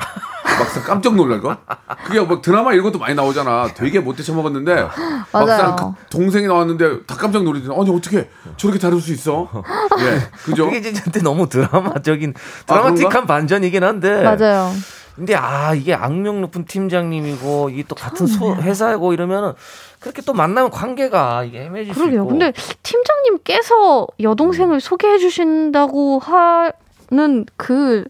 막상 0.58 0.82
깜짝 0.82 1.14
놀랄 1.14 1.40
걸. 1.40 1.56
그게 2.04 2.20
막 2.20 2.42
드라마 2.42 2.72
이런 2.72 2.84
것도 2.84 2.98
많이 2.98 3.14
나오잖아. 3.14 3.68
되게 3.74 4.00
못돼 4.00 4.22
처먹었는데 4.24 4.88
막상 5.32 5.76
그 5.76 5.84
동생이 6.10 6.46
나왔는데 6.48 7.04
다 7.06 7.14
깜짝 7.16 7.44
놀리잖아. 7.44 7.74
아니 7.80 7.90
어떻게 7.96 8.28
저렇게 8.56 8.78
다룰 8.80 9.00
수 9.00 9.12
있어? 9.12 9.48
예, 10.00 10.20
그죠? 10.44 10.68
그게 10.68 10.92
저한테 10.92 11.20
너무 11.22 11.48
드라마적인 11.48 12.34
아, 12.36 12.66
드라마틱한? 12.66 13.26
반전이긴 13.26 13.84
한데. 13.84 14.22
맞아요. 14.24 14.72
근데 15.16 15.34
아 15.34 15.74
이게 15.74 15.92
악명 15.94 16.40
높은 16.40 16.64
팀장님이고 16.64 17.70
이게 17.70 17.84
또 17.86 17.94
같은 17.94 18.26
소, 18.26 18.54
회사고 18.54 19.12
이러면은 19.12 19.52
그렇게 19.98 20.22
또 20.22 20.32
만나면 20.32 20.70
관계가 20.70 21.44
이게 21.44 21.64
수 21.92 21.94
그러게요. 21.94 22.22
있고. 22.22 22.28
근데 22.28 22.52
팀장님께서 22.82 24.06
여동생을 24.20 24.80
소개해 24.80 25.18
주신다고 25.18 26.20
하는 26.20 27.44
그, 27.56 28.04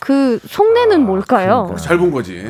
그 0.00 0.38
속내는 0.46 1.04
뭘까요? 1.04 1.74
잘본 1.78 2.10
거지. 2.10 2.42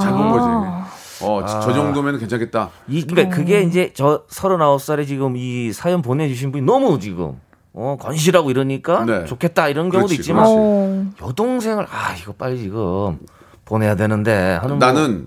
잘본 0.00 0.22
아. 0.28 0.30
거지. 0.30 1.24
어, 1.24 1.44
저- 1.46 1.60
저 1.60 1.72
정도면 1.74 2.18
괜찮겠다. 2.18 2.70
이 2.88 3.06
그러니까 3.06 3.36
그게 3.36 3.60
이제 3.62 3.92
저 3.94 4.24
39살에 4.30 5.06
지금 5.06 5.36
이 5.36 5.70
사연 5.72 6.00
보내주신 6.00 6.50
분이 6.50 6.64
너무 6.64 6.98
지금 6.98 7.38
어 7.74 7.96
건실하고 8.00 8.50
이러니까 8.50 9.04
네. 9.04 9.24
좋겠다 9.26 9.68
이런 9.68 9.90
경우도 9.90 10.06
그렇지, 10.08 10.14
있지만 10.14 10.44
그렇지. 10.44 10.56
어. 11.22 11.26
여동생을 11.28 11.84
아 11.90 12.14
이거 12.18 12.32
빨리 12.32 12.58
지금 12.58 13.18
보내야 13.70 13.94
되는데 13.94 14.58
하는 14.60 14.78
나는 14.80 15.26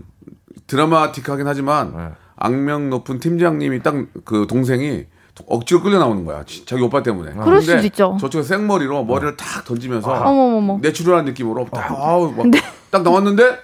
드라마틱하긴 0.68 1.48
하지만 1.48 1.94
네. 1.96 2.08
악명 2.36 2.90
높은 2.90 3.20
팀장님이 3.20 3.82
딱 3.82 3.96
그 4.26 4.46
동생이 4.48 5.06
억지로 5.48 5.82
끌려 5.82 5.98
나오는 5.98 6.24
거야. 6.26 6.44
지- 6.44 6.64
자기 6.66 6.84
오빠 6.84 7.02
때문에. 7.02 7.32
그럴 7.32 7.60
근데 7.60 7.62
수도 7.62 7.86
있죠. 7.88 8.18
저쪽에 8.22 8.44
생머리로 8.44 9.04
머리를 9.06 9.36
탁 9.36 9.66
던지면서 9.66 10.12
어머머머. 10.12 10.78
내추럴한 10.82 11.26
느낌으로 11.26 11.66
딱, 11.72 11.92
어. 11.92 11.96
아우, 12.06 12.32
막, 12.32 12.46
딱 12.92 13.02
나왔는데 13.02 13.58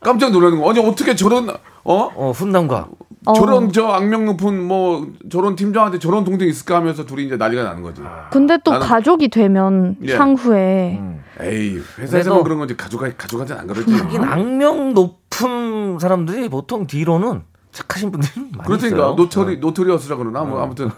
깜짝 0.00 0.32
놀라는 0.32 0.60
거. 0.60 0.68
아니 0.70 0.80
어떻게 0.80 1.14
저런 1.14 1.48
어? 1.50 1.56
어 1.84 2.30
훈남과 2.32 2.88
어. 3.26 3.32
저런 3.34 3.70
저 3.72 3.86
악명 3.88 4.24
높은 4.24 4.64
뭐 4.66 5.06
저런 5.30 5.54
팀장한테 5.54 5.98
저런 6.00 6.24
동생 6.24 6.48
있을까 6.48 6.76
하면서 6.76 7.04
둘이 7.06 7.26
이제 7.26 7.36
난리가 7.36 7.62
나는 7.62 7.82
거지. 7.82 8.02
근데 8.32 8.56
또 8.64 8.72
나는- 8.72 8.80
가족이 8.80 9.28
되면 9.28 9.96
예. 10.04 10.16
향후에 10.16 10.98
음. 10.98 11.19
에이 11.40 11.80
회사에서만 11.98 12.38
그래도- 12.38 12.44
그런 12.44 12.58
거지 12.58 12.76
가족 12.76 13.00
가족한테 13.16 13.54
안 13.54 13.66
그러지. 13.66 13.92
하긴 13.92 14.24
악명 14.24 14.94
높은 14.94 15.98
사람들이 15.98 16.48
보통 16.48 16.86
뒤로는 16.86 17.42
착하신 17.72 18.10
분들이 18.10 18.32
많이 18.56 18.66
그렇다니까 18.66 18.96
있어요. 18.96 19.14
노토리 19.14 19.58
노토리어스라 19.58 20.16
그러나 20.16 20.42
뭐 20.42 20.60
아무튼 20.62 20.90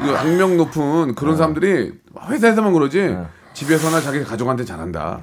이거 0.00 0.16
악명 0.16 0.56
높은 0.56 1.14
그런 1.16 1.36
사람들이 1.36 1.92
회사에서만 2.28 2.72
그러지 2.72 3.16
집에서나 3.52 4.00
자기 4.00 4.22
가족한테 4.22 4.64
잘한다. 4.64 5.20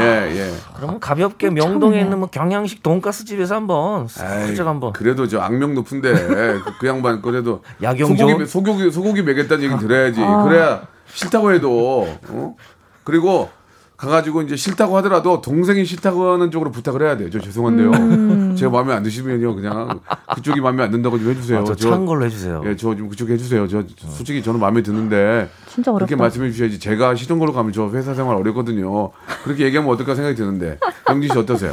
예 0.00 0.04
예. 0.36 0.52
그러면 0.76 1.00
가볍게 1.00 1.48
명동에 1.48 1.98
있는 2.00 2.18
뭐 2.18 2.28
경양식 2.28 2.82
돈가스 2.82 3.24
집에서 3.24 3.54
한번 3.54 4.06
살짝 4.08 4.66
한번 4.66 4.92
그래도 4.92 5.26
저 5.28 5.40
악명 5.40 5.74
높은데 5.74 6.12
그, 6.12 6.62
그 6.80 6.86
양반 6.86 7.22
그래도 7.22 7.62
야경조? 7.82 8.16
소고기 8.26 8.46
소고기 8.46 8.90
소고기 8.90 9.22
먹였다는 9.22 9.64
얘기 9.64 9.78
들어야지. 9.78 10.20
그래야 10.44 10.82
싫다고 11.06 11.52
해도 11.52 12.06
어? 12.28 12.56
그리고 13.04 13.50
가가지고 14.02 14.42
이제 14.42 14.56
싫다고 14.56 14.96
하더라도 14.96 15.40
동생이 15.40 15.84
싫다고 15.84 16.32
하는 16.32 16.50
쪽으로 16.50 16.72
부탁을 16.72 17.02
해야 17.02 17.16
돼요. 17.16 17.30
저 17.30 17.38
죄송한데요. 17.38 18.54
제가 18.56 18.72
마음에 18.72 18.92
안 18.94 19.04
드시면요 19.04 19.54
그냥 19.54 20.00
그쪽이 20.34 20.60
마음에 20.60 20.82
안 20.82 20.90
든다고 20.90 21.20
좀 21.20 21.30
해주세요. 21.30 21.60
아, 21.60 21.64
저찬 21.64 22.04
걸로 22.04 22.24
해주세요. 22.24 22.62
예, 22.66 22.74
저 22.76 22.96
좀 22.96 23.08
그쪽 23.08 23.30
해주세요. 23.30 23.68
저 23.68 23.84
솔직히 24.10 24.42
저는 24.42 24.58
마음에 24.58 24.82
드는데 24.82 25.48
진짜 25.68 25.92
그렇게. 25.92 26.16
말씀해 26.16 26.50
주셔야지. 26.50 26.80
제가 26.80 27.14
싫은 27.14 27.38
걸로 27.38 27.52
가면 27.52 27.72
저 27.72 27.88
회사 27.90 28.12
생활 28.12 28.34
어렵거든요. 28.36 29.12
그렇게 29.44 29.64
얘기하면 29.66 29.92
어떨까 29.92 30.16
생각이 30.16 30.34
드는데 30.34 30.78
영진 31.08 31.30
씨 31.30 31.38
어떠세요? 31.38 31.72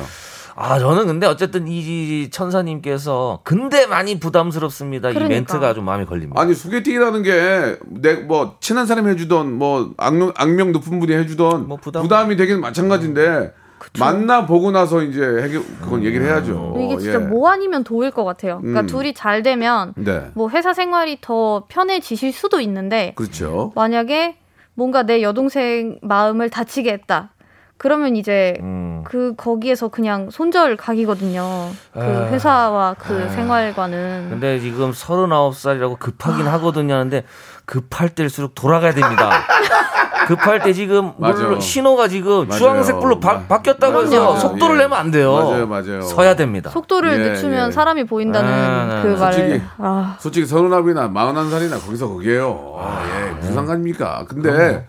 아 0.62 0.78
저는 0.78 1.08
근데 1.08 1.26
어쨌든 1.26 1.68
이 1.70 2.30
천사님께서 2.32 3.40
근데 3.46 3.86
많이 3.88 4.20
부담스럽습니다. 4.20 5.10
이 5.12 5.14
그러니까. 5.14 5.34
멘트가 5.36 5.74
좀 5.74 5.86
마음에 5.86 6.04
걸립니다. 6.04 6.42
아니 6.42 6.54
소개팅이라는 6.54 7.24
게 7.24 7.78
내 7.88 8.16
뭐 8.28 8.58
친한 8.60 8.86
사람이 8.86 9.10
해주던 9.12 9.54
뭐 9.54 9.92
악명, 9.98 10.34
악명 10.36 10.74
높은 10.74 11.00
분이 11.00 11.14
해주던 11.14 11.68
뭐 11.70 11.78
부담- 11.78 12.04
부담이 12.04 12.36
되긴 12.36 12.60
마찬가지인데 12.60 13.54
만나 13.98 14.46
보고 14.46 14.72
나서 14.72 15.02
이제 15.02 15.22
해결 15.22 15.64
그건 15.82 16.04
얘기를 16.04 16.26
해야죠. 16.26 16.76
이게 16.78 16.98
진짜 16.98 17.14
예. 17.14 17.18
뭐 17.24 17.50
아니면 17.50 17.86
도일 17.86 18.12
것 18.12 18.26
같아요. 18.26 18.58
그러니까 18.60 18.82
음. 18.82 18.88
둘이 18.88 19.14
잘 19.14 19.42
되면 19.44 19.94
네, 19.96 20.26
뭐 20.34 20.50
회사 20.50 20.74
생활이 20.74 21.20
더 21.22 21.64
편해지실 21.70 22.34
수도 22.34 22.60
있는데 22.60 23.14
그렇죠. 23.16 23.72
만약에 23.76 24.36
뭔가 24.74 25.04
내 25.04 25.22
여동생 25.22 26.00
마음을 26.02 26.50
다치게 26.50 26.92
했다. 26.92 27.32
그러면 27.80 28.18
이제 28.18 28.56
음. 28.60 29.04
그 29.06 29.34
거기에서 29.38 29.88
그냥 29.88 30.30
손절 30.30 30.76
각이거든요. 30.76 31.70
그 31.94 32.00
아. 32.00 32.28
회사와 32.30 32.96
그 33.00 33.30
생활과는. 33.30 34.28
근데 34.30 34.60
지금 34.60 34.92
39살이라고 34.92 35.98
급하긴 35.98 36.46
하거든요. 36.46 36.96
하는데 36.96 37.24
급할 37.66 38.10
때일수록 38.10 38.54
돌아가야 38.54 38.94
됩니다. 38.94 39.32
급할 40.28 40.60
때 40.62 40.74
지금 40.74 41.14
맞아요. 41.18 41.36
물론 41.38 41.62
신호가 41.62 42.08
지금 42.10 42.48
맞아요. 42.50 42.60
주황색불로 42.60 43.20
바, 43.22 43.34
마- 43.36 43.40
바뀌었다고 43.48 44.02
해서 44.02 44.10
그럼요. 44.10 44.36
속도를 44.38 44.76
예. 44.76 44.80
내면 44.82 45.00
안 45.00 45.10
돼요. 45.10 45.34
맞아요, 45.34 45.68
맞아요. 45.68 46.02
서야 46.02 46.36
됩니다. 46.36 46.70
속도를 46.70 47.14
예, 47.14 47.30
늦추면 47.30 47.70
예. 47.70 47.72
사람이 47.72 48.04
보인다는 48.04 48.52
아, 48.54 49.02
그 49.02 49.08
네. 49.08 49.16
말을. 49.18 49.34
솔직히 49.34 49.64
아, 49.80 50.18
솔직히 50.20 50.46
서른아홉이나 50.46 51.08
마흔한 51.08 51.50
살이나 51.50 51.78
거기서 51.80 52.10
거기에요. 52.10 52.76
아, 52.78 53.04
예, 53.08 53.32
무슨 53.32 53.54
상관입니까? 53.56 54.26
근데 54.28 54.86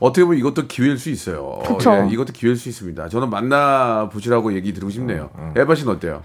어떻게 0.00 0.24
보면 0.24 0.38
이것도 0.38 0.66
기회일 0.68 0.98
수 0.98 1.10
있어요. 1.10 1.60
그쵸. 1.66 1.92
예, 1.92 2.08
이것도 2.12 2.32
기회일 2.32 2.56
수 2.56 2.68
있습니다. 2.68 3.08
저는 3.08 3.30
만나 3.30 4.08
보시라고 4.12 4.52
얘기 4.54 4.72
드리고 4.72 4.90
싶네요. 4.90 5.30
에바 5.56 5.74
씨는 5.74 5.94
어때요? 5.94 6.22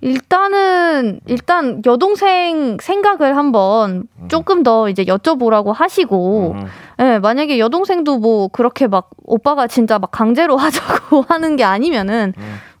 일단은 0.00 1.20
일단 1.26 1.80
여동생 1.86 2.76
생각을 2.78 3.38
한번 3.38 4.06
조금 4.28 4.62
더 4.62 4.90
이제 4.90 5.04
여쭤보라고 5.04 5.72
하시고 5.72 6.56
음. 6.58 6.66
예, 7.00 7.18
만약에 7.18 7.58
여동생도 7.58 8.18
뭐 8.18 8.48
그렇게 8.48 8.86
막 8.86 9.08
오빠가 9.24 9.66
진짜 9.66 9.98
막 9.98 10.10
강제로 10.10 10.56
하자고 10.58 11.24
하는 11.26 11.56
게 11.56 11.64
아니면은 11.64 12.34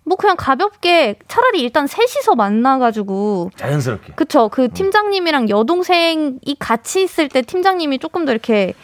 뭐 0.04 0.18
그냥 0.18 0.36
가볍게 0.38 1.16
차라리 1.26 1.62
일단 1.62 1.86
셋이서 1.86 2.34
만나가지고 2.34 3.52
자연스럽게. 3.56 4.12
그쵸 4.16 4.50
그 4.50 4.68
팀장님이랑 4.68 5.48
여동생이 5.48 6.56
같이 6.58 7.02
있을 7.02 7.30
때 7.30 7.40
팀장님이 7.40 8.00
조금 8.00 8.26
더 8.26 8.32
이렇게 8.32 8.74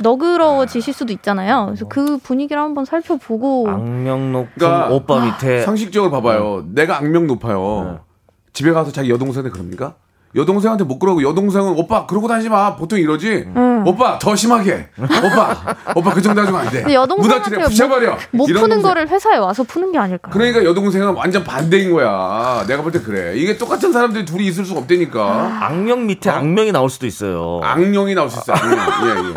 너그러워지실 0.00 0.92
수도 0.92 1.12
있잖아요. 1.12 1.66
그래서 1.66 1.86
그 1.88 2.18
분위기를 2.18 2.60
한번 2.60 2.84
살펴보고 2.84 3.68
악명 3.68 4.32
높은 4.32 4.50
그러니까 4.56 4.88
오빠 4.90 5.24
밑에 5.24 5.62
상식적으로 5.62 6.10
봐봐요. 6.10 6.64
내가 6.72 6.98
악명 6.98 7.26
높아요. 7.26 7.90
네. 7.92 7.98
집에 8.52 8.72
가서 8.72 8.92
자기 8.92 9.10
여동생한테 9.10 9.50
그럽니까? 9.50 9.94
여동생한테 10.36 10.82
못 10.82 10.98
그러고 10.98 11.22
여동생은 11.22 11.78
오빠 11.78 12.06
그러고 12.06 12.26
다니지 12.26 12.48
마. 12.48 12.74
보통 12.74 12.98
이러지. 12.98 13.44
응. 13.54 13.84
오빠 13.86 14.18
더 14.18 14.34
심하게. 14.34 14.88
오빠 14.98 15.76
오빠 15.94 16.12
그 16.12 16.20
정도 16.20 16.40
하면 16.40 16.56
안 16.56 16.64
돼. 16.70 16.78
근데 16.78 16.94
여동생한테 16.94 17.62
부셔버려. 17.62 18.16
못 18.32 18.46
푸는 18.46 18.60
동생. 18.62 18.82
거를 18.82 19.08
회사에 19.08 19.36
와서 19.36 19.62
푸는 19.62 19.92
게 19.92 19.98
아닐까요? 19.98 20.32
그러니까 20.32 20.64
여동생은 20.64 21.14
완전 21.14 21.44
반대인 21.44 21.92
거야. 21.92 22.64
내가 22.66 22.82
볼 22.82 22.90
때 22.90 23.00
그래. 23.00 23.36
이게 23.36 23.56
똑같은 23.56 23.92
사람들이 23.92 24.24
둘이 24.24 24.46
있을 24.48 24.64
수가 24.64 24.80
없다니까. 24.80 25.58
악명 25.66 26.06
밑에 26.08 26.30
악명이 26.30 26.72
나올 26.72 26.90
수도 26.90 27.06
있어요. 27.06 27.60
악령이 27.62 28.16
나올 28.16 28.28
수 28.28 28.40
있어요. 28.40 28.56
악령. 28.56 29.26
예, 29.26 29.28
예. 29.30 29.34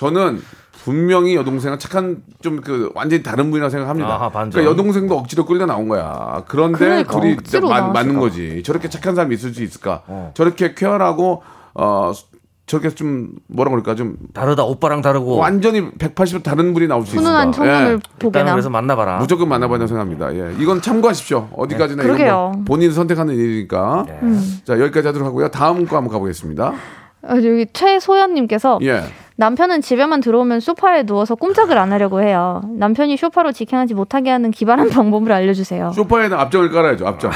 저는 0.00 0.40
분명히 0.84 1.34
여동생은 1.34 1.78
착한 1.80 2.22
좀 2.42 2.60
그 2.60 2.90
완전히 2.94 3.22
다른 3.22 3.50
분이라고 3.50 3.70
생각합니다. 3.70 4.08
아하, 4.14 4.28
반전. 4.28 4.50
그러니까 4.52 4.70
여동생도 4.72 5.16
억지로 5.18 5.44
끌려 5.44 5.66
나온 5.66 5.88
거야. 5.88 6.44
그런데 6.46 6.78
그러니까, 7.04 7.20
둘이 7.20 7.36
마-? 7.68 7.88
맞는 7.88 8.18
거지. 8.20 8.62
저렇게 8.64 8.88
착한 8.88 9.14
사람이 9.14 9.34
있을 9.34 9.52
수 9.52 9.62
있을까? 9.62 10.02
어. 10.06 10.30
저렇게 10.34 10.74
쾌활하고 10.74 11.42
어 11.74 12.12
저렇게 12.66 12.90
좀 12.90 13.32
뭐라 13.48 13.70
그럴까 13.70 13.94
좀 13.94 14.16
다르다 14.32 14.64
오빠랑 14.64 15.00
다르고 15.02 15.36
완전히 15.36 15.90
180도 15.92 16.42
다른 16.42 16.72
분이 16.74 16.86
나올 16.88 17.02
수 17.04 17.10
있을까? 17.16 17.22
훈훈한 17.22 17.52
청년을 17.52 17.92
예. 17.92 17.98
보게 18.18 18.26
일단은 18.40 18.46
나. 18.46 18.52
그래서 18.52 18.70
만나봐라. 18.70 19.18
무조건 19.18 19.48
만나봐야 19.48 19.86
생각합니다. 19.86 20.34
예. 20.34 20.54
이건 20.60 20.80
참고하십시오. 20.82 21.48
어디까지나 21.52 22.02
이건 22.02 22.16
그러게요. 22.16 22.52
뭐 22.54 22.64
본인이 22.64 22.92
선택하는 22.92 23.34
일이니까. 23.34 24.04
네. 24.06 24.18
음. 24.22 24.60
자 24.64 24.78
여기까지 24.80 25.08
하도록 25.08 25.26
하고요. 25.26 25.48
다음 25.48 25.86
거 25.86 25.96
한번 25.96 26.12
가보겠습니다. 26.12 26.72
아, 27.22 27.36
여기 27.36 27.66
최소연님께서 27.72 28.78
예. 28.82 29.02
남편은 29.38 29.82
집에만 29.82 30.20
들어오면 30.20 30.60
소파에 30.60 31.02
누워서 31.04 31.34
꼼짝을 31.34 31.76
안 31.76 31.92
하려고 31.92 32.22
해요. 32.22 32.62
남편이 32.78 33.16
쇼파로 33.18 33.52
직행하지 33.52 33.92
못하게 33.94 34.30
하는 34.30 34.50
기발한 34.50 34.88
방법을 34.90 35.30
알려주세요. 35.30 35.92
소파에는 35.92 36.38
앞정을 36.38 36.70
깔아야죠. 36.70 37.06
앞정. 37.06 37.30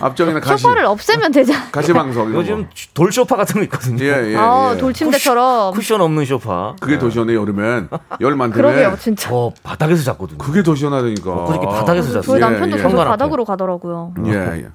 앞정이나 0.00 0.40
가시. 0.40 0.62
소파를 0.62 0.86
없애면 0.86 1.30
되잖아. 1.30 1.70
가시 1.70 1.92
방석. 1.92 2.30
이런 2.30 2.40
요즘 2.40 2.62
거. 2.64 2.68
돌 2.94 3.12
소파 3.12 3.36
같은 3.36 3.56
거 3.60 3.62
있거든요. 3.64 4.02
예, 4.04 4.32
예, 4.32 4.36
아, 4.36 4.72
예. 4.74 4.78
돌침대처럼. 4.78 5.72
쿠션 5.74 6.00
없는 6.00 6.24
소파. 6.24 6.74
그게 6.80 6.98
더 6.98 7.10
시원해 7.10 7.34
여름엔 7.34 7.88
열 8.20 8.34
많다며. 8.34 8.62
그러게요, 8.62 8.96
진짜. 8.98 9.28
저 9.28 9.52
바닥에서 9.62 10.02
잤거든요. 10.02 10.38
그게 10.38 10.62
더 10.62 10.74
시원하다니까. 10.74 11.30
어, 11.30 11.44
그저께 11.44 11.66
바닥에서 11.66 12.08
잤어요. 12.08 12.22
저희 12.22 12.36
예, 12.36 12.40
남편도 12.40 12.78
예. 12.78 12.82
계속 12.82 12.98
앞에. 12.98 13.08
바닥으로 13.10 13.44
가더라고요. 13.44 14.14
예, 14.26 14.32
예. 14.32 14.66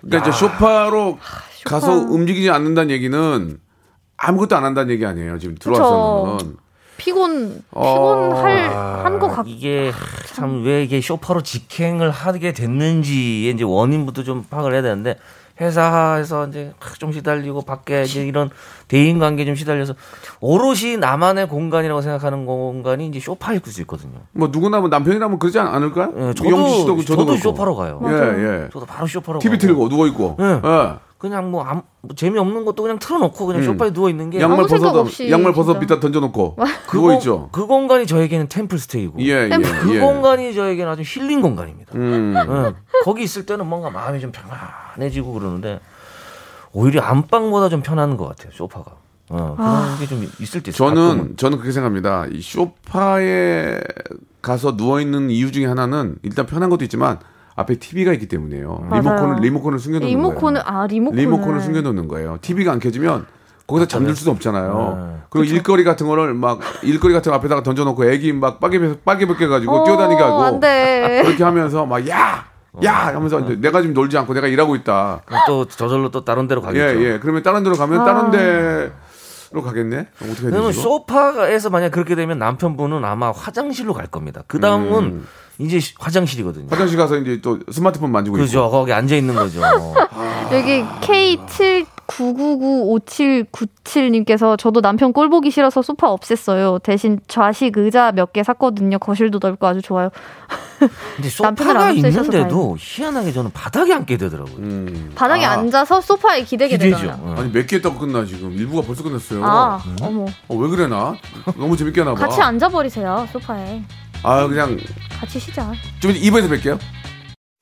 그러니까 0.00 0.28
이제 0.28 0.32
소파로 0.32 1.18
가서 1.66 1.92
움직이지 1.92 2.50
않는다는 2.50 2.90
얘기는 2.90 3.58
아무것도 4.22 4.54
안 4.56 4.64
한다는 4.64 4.90
얘기 4.92 5.04
아니에요. 5.06 5.38
지금 5.38 5.54
들어와서는. 5.58 6.56
피곤 6.98 7.62
어. 7.70 7.82
피곤할 8.34 8.68
한것 9.04 9.34
같. 9.34 9.46
이게 9.48 9.90
참 10.34 10.62
왜 10.62 10.84
이게 10.84 11.00
쇼파로 11.00 11.42
직행을 11.42 12.10
하게 12.10 12.52
됐는지의 12.52 13.54
이제 13.54 13.64
원인부터 13.64 14.22
좀 14.22 14.44
파악을 14.50 14.74
해야 14.74 14.82
되는데 14.82 15.16
회사에서 15.58 16.46
이제 16.48 16.72
좀 16.98 17.12
시달리고 17.12 17.62
밖에 17.62 18.02
이제 18.02 18.26
이런 18.26 18.50
대인 18.88 19.18
관계 19.18 19.46
좀 19.46 19.54
시달려서 19.54 19.94
오롯이 20.40 20.98
나만의 20.98 21.48
공간이라고 21.48 22.02
생각하는 22.02 22.44
공간이 22.44 23.06
이제 23.08 23.18
쇼파일 23.20 23.60
수 23.64 23.80
있거든요. 23.82 24.18
뭐 24.32 24.48
누구나 24.52 24.80
뭐 24.80 24.88
남편이라면 24.90 25.38
그러지 25.38 25.58
않- 25.58 25.68
않을까요? 25.68 26.12
예, 26.16 26.34
저도 26.34 26.68
씨도 26.68 27.02
저도, 27.04 27.24
저도. 27.26 27.36
쇼파로 27.38 27.76
가요. 27.76 28.00
예, 28.04 28.10
예. 28.64 28.68
저도 28.72 28.84
바로 28.84 29.06
쇼파로 29.06 29.38
TV 29.38 29.56
가고. 29.56 29.66
틀고 29.66 29.88
누워 29.88 30.06
있고. 30.08 30.36
예. 30.40 30.44
예. 30.44 30.94
그냥 31.20 31.50
뭐, 31.50 31.62
아무, 31.62 31.82
뭐 32.00 32.16
재미없는 32.16 32.64
것도 32.64 32.82
그냥 32.82 32.98
틀어놓고 32.98 33.44
그냥 33.44 33.60
음. 33.60 33.66
쇼파에 33.66 33.92
누워 33.92 34.08
있는 34.08 34.30
게 34.30 34.40
양말 34.40 34.66
벗어도 34.66 35.06
양말 35.30 35.52
벗어. 35.52 35.74
밑에 35.74 36.00
던져놓고 36.00 36.56
그 36.56 36.64
그거 36.86 37.08
공- 37.08 37.14
있죠. 37.16 37.50
그 37.52 37.66
공간이 37.66 38.06
저에게는 38.06 38.48
템플 38.48 38.78
스테이고 38.78 39.20
예, 39.20 39.50
예, 39.52 39.58
그 39.58 39.96
예. 39.96 40.00
공간이 40.00 40.54
저에게는 40.54 40.90
아주 40.90 41.02
힐링 41.04 41.42
공간입니다. 41.42 41.92
음. 41.94 42.34
예. 42.34 42.72
거기 43.04 43.22
있을 43.22 43.44
때는 43.44 43.66
뭔가 43.66 43.90
마음이 43.90 44.18
좀 44.18 44.32
편안해지고 44.32 45.34
그러는데 45.34 45.80
오히려 46.72 47.02
안방보다 47.02 47.68
좀 47.68 47.82
편한 47.82 48.16
것 48.16 48.26
같아요 48.26 48.50
소파가. 48.54 48.92
어, 49.28 49.54
그런 49.58 49.98
게좀 49.98 50.26
있을 50.40 50.62
때. 50.62 50.72
저는 50.72 51.08
가끔은. 51.08 51.36
저는 51.36 51.58
그렇게 51.58 51.72
생각합니다. 51.72 52.28
이 52.32 52.40
소파에 52.40 53.78
가서 54.40 54.74
누워 54.74 55.02
있는 55.02 55.28
이유 55.28 55.52
중에 55.52 55.66
하나는 55.66 56.16
일단 56.22 56.46
편한 56.46 56.70
것도 56.70 56.82
있지만 56.84 57.18
앞에 57.56 57.74
TV가 57.74 58.12
있기 58.14 58.26
때문이에요. 58.26 58.86
맞아요. 58.88 59.02
리모컨을 59.02 59.42
리모컨을 59.42 59.78
숨겨놓는 59.78 60.08
리모컨을 60.08 60.62
거예요. 60.62 60.78
아 60.78 60.86
리모컨을 60.86 61.22
리모컨을 61.22 61.60
숨겨놓는 61.60 62.08
거예요. 62.08 62.38
TV가 62.40 62.72
안 62.72 62.78
켜지면 62.80 63.26
거기서 63.66 63.86
잠들 63.86 64.16
수도 64.16 64.32
없잖아요. 64.32 65.12
네. 65.12 65.20
그리고 65.30 65.44
일거리 65.44 65.84
같은 65.84 66.06
거를 66.08 66.34
막 66.34 66.60
일거리 66.82 67.14
같은 67.14 67.30
거 67.30 67.36
앞에다가 67.36 67.62
던져놓고 67.62 68.04
애기 68.06 68.32
막 68.32 68.58
빠개 68.60 68.78
빠개 69.04 69.26
벗겨 69.26 69.48
가지고 69.48 69.84
뛰어다니게 69.84 70.20
하고 70.22 70.36
어, 70.36 70.42
안돼. 70.44 71.22
그렇게 71.24 71.44
하면서 71.44 71.86
막 71.86 72.08
야! 72.08 72.44
야! 72.84 73.06
하면서 73.14 73.40
이제 73.40 73.56
내가 73.60 73.80
지금 73.80 73.94
놀지 73.94 74.16
않고 74.18 74.34
내가 74.34 74.48
일하고 74.48 74.74
있다. 74.76 75.22
그럼 75.24 75.40
또 75.46 75.64
저절로 75.66 76.10
또 76.10 76.24
다른 76.24 76.48
데로 76.48 76.60
예, 76.62 76.66
가겠죠. 76.66 77.04
예. 77.04 77.18
그러면 77.20 77.42
다른 77.42 77.62
데로 77.62 77.76
가면 77.76 78.00
아. 78.00 78.04
다른 78.04 78.30
데 78.30 78.90
로 79.52 79.62
가겠네? 79.62 80.06
어떻게 80.22 80.42
해야 80.42 80.50
그러면 80.50 80.66
되지? 80.68 80.78
이거? 80.80 80.82
소파에서 80.88 81.70
만약 81.70 81.90
그렇게 81.90 82.14
되면 82.14 82.38
남편분은 82.38 83.04
아마 83.04 83.32
화장실로 83.32 83.94
갈 83.94 84.06
겁니다. 84.06 84.44
그 84.46 84.60
다음은 84.60 84.98
음. 85.04 85.26
이제 85.58 85.80
시- 85.80 85.94
화장실이거든요. 85.98 86.68
화장실 86.70 86.96
가서 86.96 87.16
이제 87.18 87.40
또 87.42 87.58
스마트폰 87.70 88.12
만지고 88.12 88.36
있고. 88.36 88.44
그죠. 88.46 88.70
거기 88.70 88.92
앉아 88.92 89.16
있는 89.16 89.34
거죠. 89.34 89.60
여기 90.52 90.84
K79995797님께서 92.10 94.58
저도 94.58 94.80
남편 94.80 95.12
꼴 95.12 95.28
보기 95.30 95.50
싫어서 95.50 95.82
소파 95.82 96.08
없앴어요. 96.14 96.82
대신 96.82 97.20
좌식 97.28 97.76
의자 97.76 98.12
몇 98.12 98.32
개 98.32 98.42
샀거든요. 98.44 98.98
거실도 98.98 99.38
넓고 99.42 99.66
아주 99.66 99.82
좋아요. 99.82 100.10
근데 101.16 101.28
소파가 101.28 101.90
있는데도 101.92 102.76
희한하게 102.78 103.32
저는 103.32 103.50
바닥에 103.52 103.92
앉게 103.92 104.16
되더라고요. 104.16 104.54
음. 104.58 105.12
바닥에 105.14 105.44
아, 105.44 105.52
앉아서 105.52 106.00
소파에 106.00 106.44
기대게 106.44 106.76
기대죠. 106.78 106.96
되잖아요. 106.96 107.22
어. 107.22 107.34
아니 107.40 107.52
몇 107.52 107.66
개 107.66 107.76
했다고 107.76 107.98
끝나 107.98 108.24
지금 108.24 108.52
일부가 108.52 108.86
벌써 108.86 109.02
끝났어요. 109.02 109.44
아, 109.44 109.82
어머. 110.02 110.26
어, 110.48 110.56
왜 110.56 110.68
그래 110.68 110.86
나? 110.86 111.14
너무 111.56 111.76
재밌게 111.76 112.00
하나 112.00 112.14
봐. 112.14 112.20
같이 112.26 112.40
앉아 112.40 112.68
버리세요, 112.68 113.26
소파에. 113.32 113.82
아 114.22 114.46
그냥 114.46 114.78
같이 115.20 115.38
쉬자. 115.40 115.72
좀 116.00 116.12
2부에서 116.12 116.48
뵐게요. 116.48 116.78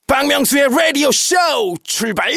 박명수의 0.07 0.69
라디오 0.71 1.11
쇼 1.13 1.37
출발 1.85 2.31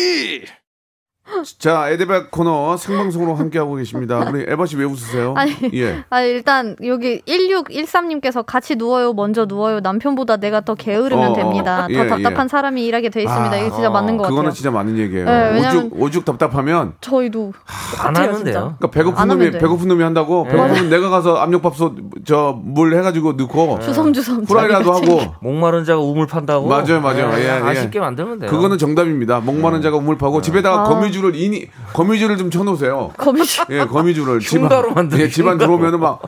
자, 1.58 1.90
에데백 1.90 2.32
코너 2.32 2.78
생방송으로 2.78 3.36
함께하고 3.36 3.76
계십니다. 3.76 4.20
우리 4.30 4.46
에바 4.48 4.66
씨 4.66 4.78
왜 4.78 4.86
웃으세요? 4.86 5.34
아니, 5.38 5.54
예. 5.74 6.04
아 6.10 6.22
일단 6.22 6.76
여기 6.86 7.22
1613님께서 7.22 8.44
같이 8.46 8.76
누워요, 8.76 9.14
먼저 9.14 9.46
누워요. 9.46 9.80
남편보다 9.80 10.38
내가 10.38 10.62
더 10.62 10.76
게으르면 10.76 11.32
어, 11.32 11.34
됩니다. 11.34 11.88
예, 11.90 11.98
더 11.98 12.08
답답한 12.16 12.46
예. 12.46 12.48
사람이 12.48 12.86
일하게 12.86 13.10
돼 13.10 13.24
있습니다. 13.24 13.52
아, 13.52 13.58
이게 13.58 13.70
진짜 13.72 13.90
맞는 13.90 14.18
것 14.18 14.24
그거는 14.24 14.44
같아요. 14.50 14.54
진짜 14.56 14.72
맞는 14.72 14.98
얘기예요. 14.98 15.26
네, 15.26 15.52
왜냐면- 15.54 15.78
오죽 15.86 16.02
오죽 16.02 16.26
답답하면 16.26 16.94
저희도 17.02 17.54
안 18.00 18.16
하면 18.16 18.30
돼요. 18.30 18.36
진짜. 18.44 18.60
그러니까 18.62 18.88
배고픈 18.92 19.22
안 19.22 19.28
놈이. 19.28 19.52
배고픈 19.52 19.88
놈이 19.88 20.04
한다고 20.04 20.46
네. 20.48 20.52
배고프면 20.56 20.90
내가 20.90 21.10
가서 21.10 21.36
압력밥솥 21.38 21.96
저 22.26 22.52
물 22.64 22.94
해가지고 22.96 23.34
넣고 23.34 23.80
주섬주섬 23.82 24.46
후라이라도 24.46 24.94
하고 24.94 25.22
목마른 25.42 25.84
자가 25.86 26.00
우물 26.02 26.28
판다고. 26.28 26.68
맞아요, 26.68 27.02
맞아요. 27.02 27.32
네, 27.32 27.42
예, 27.42 27.46
예. 27.48 27.50
아쉽게 27.52 28.00
만들면 28.00 28.40
돼요. 28.40 28.50
그거는 28.50 28.78
정답입니다. 28.78 29.40
목마른 29.40 29.82
자가 29.82 29.98
우물 29.98 30.18
파고 30.18 30.42
집에다가 30.42 30.82
아. 30.82 30.84
거미줄을 31.22 31.36
이니 31.36 31.68
거미줄을 31.94 32.38
좀 32.38 32.50
쳐놓으세요. 32.50 33.12
거미줄. 33.18 33.66
예, 33.70 33.86
거미줄을 33.86 34.40
흉가로 34.42 34.92
만드는 34.92 35.24
예, 35.24 35.30
집안. 35.30 35.58
들어오면은 35.58 36.00
막 36.00 36.20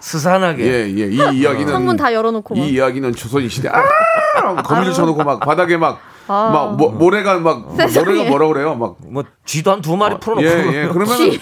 스산하게. 0.00 0.64
예, 0.64 0.94
예. 0.96 1.06
이 1.10 1.38
이야기는 1.38 1.66
창문 1.72 1.96
다 1.96 2.12
열어놓고 2.12 2.54
막. 2.54 2.60
이 2.64 2.70
이야기는 2.70 3.14
조선 3.14 3.48
시대 3.48 3.68
아! 3.68 3.82
거미줄 4.62 4.92
쳐놓고 4.92 5.24
막 5.24 5.40
바닥에 5.40 5.76
막 5.76 5.98
아. 6.28 6.50
막 6.52 6.76
모, 6.76 6.90
모래가 6.90 7.38
막 7.38 7.72
세상에. 7.76 8.04
모래가 8.06 8.28
뭐라 8.30 8.48
그래요? 8.48 8.74
막 8.74 8.96
뭐 9.10 9.24
쥐도 9.44 9.70
한 9.72 9.80
두 9.82 9.96
마리 9.96 10.18
풀어놓고. 10.18 10.46
예, 10.46 10.82
예. 10.84 10.88
그러면은 10.88 11.38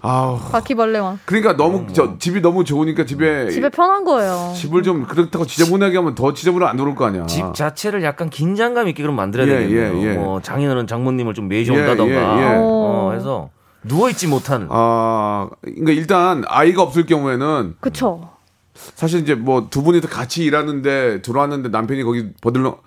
아우 0.00 0.38
바퀴벌레만. 0.50 1.20
그러니까 1.24 1.56
너무 1.56 1.86
저 1.92 2.18
집이 2.18 2.40
너무 2.40 2.64
좋으니까 2.64 3.04
집에 3.04 3.50
집에 3.50 3.68
편한 3.68 4.04
거예요. 4.04 4.52
집을 4.56 4.82
좀 4.82 5.04
그렇다고 5.04 5.46
지저분하게 5.46 5.96
하면 5.98 6.14
더 6.14 6.32
지저분해 6.32 6.66
안 6.66 6.76
들어올 6.76 6.94
거 6.96 7.06
아니야. 7.06 7.26
집 7.26 7.54
자체를 7.54 8.02
약간 8.02 8.30
긴장감 8.30 8.88
있게 8.88 9.02
그럼 9.02 9.16
만들어야 9.16 9.46
예, 9.48 9.58
되겠네요. 9.68 9.98
예, 9.98 10.10
예. 10.12 10.14
뭐 10.16 10.40
장인어른 10.40 10.86
장모님을 10.86 11.34
좀 11.34 11.44
예, 11.52 11.58
매셔온다던가. 11.58 12.14
예, 12.38 12.42
예. 12.42 12.56
어, 12.58 13.12
해서 13.14 13.50
누워 13.84 14.08
있지 14.10 14.26
못하는. 14.28 14.68
아, 14.70 15.48
그러니까 15.62 15.92
일단 15.92 16.44
아이가 16.48 16.82
없을 16.82 17.06
경우에는 17.06 17.74
그쵸. 17.80 18.28
사실 18.74 19.20
이제 19.20 19.34
뭐 19.34 19.68
두 19.70 19.82
분이 19.82 20.00
같이 20.00 20.44
일하는데 20.44 21.22
들어왔는데 21.22 21.68
남편이 21.68 22.02
거기 22.04 22.30
버들러 22.40 22.78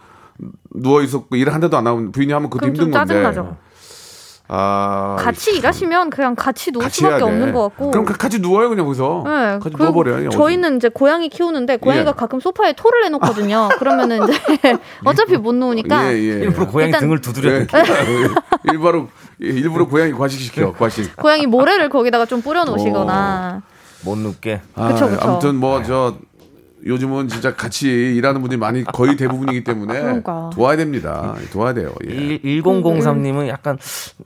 누워 0.73 1.01
있었고 1.01 1.35
일한 1.37 1.61
대도 1.61 1.77
안 1.77 1.87
하면 1.87 2.11
부인이 2.11 2.33
하면 2.33 2.49
그것도 2.49 2.67
힘든 2.67 2.91
건데. 2.91 3.13
짜증나죠. 3.13 3.57
아, 4.47 5.15
같이 5.19 5.55
일하시면 5.57 6.11
그냥 6.11 6.35
같이 6.35 6.71
누울 6.71 6.83
같이 6.83 6.97
수밖에 6.97 7.17
돼. 7.17 7.23
없는 7.23 7.51
것 7.53 7.63
같고. 7.69 7.91
그럼 7.91 8.05
그- 8.05 8.15
같이 8.15 8.39
누워요 8.39 8.69
그냥 8.69 8.85
거기서. 8.85 9.23
네, 9.25 9.31
같이 9.59 9.75
누워버려요. 9.77 10.15
그냥 10.17 10.29
저희는 10.29 10.75
이제 10.77 10.89
고양이 10.89 11.29
키우는데 11.29 11.77
고양이가 11.77 12.09
예. 12.11 12.13
가끔 12.15 12.39
소파에 12.39 12.73
토를 12.73 13.05
해놓거든요. 13.05 13.69
그러면은 13.79 14.19
이제 14.23 14.33
어차피 15.03 15.37
못 15.37 15.55
누우니까 15.55 16.13
예, 16.13 16.17
예. 16.17 16.17
일부러 16.43 16.67
고양이 16.67 16.89
일단- 16.89 17.01
등을 17.01 17.21
두드려. 17.21 17.51
예. 17.57 17.67
일부러 18.71 19.07
일부러 19.39 19.87
고양이 19.87 20.11
과식시켜 20.13 20.73
과식. 20.73 21.15
고양이 21.15 21.45
모래를 21.47 21.89
거기다가 21.89 22.25
좀 22.25 22.41
뿌려놓으시거나. 22.41 23.61
못 24.03 24.17
눕게. 24.19 24.61
아, 24.75 24.87
그쵸, 24.89 25.09
그쵸. 25.09 25.19
아무튼 25.27 25.55
뭐 25.55 25.81
저 25.83 26.15
요즘은 26.85 27.27
진짜 27.27 27.55
같이 27.55 27.87
일하는 27.89 28.41
분들이 28.41 28.59
많이 28.59 28.83
거의 28.83 29.15
대부분이기 29.17 29.63
때문에 29.63 29.99
그러니까. 30.01 30.49
도와야 30.53 30.77
됩니다. 30.77 31.35
도와야 31.51 31.73
돼요. 31.73 31.93
예. 32.07 32.13
일- 32.13 32.61
1003님은 32.61 33.47
약간 33.47 33.77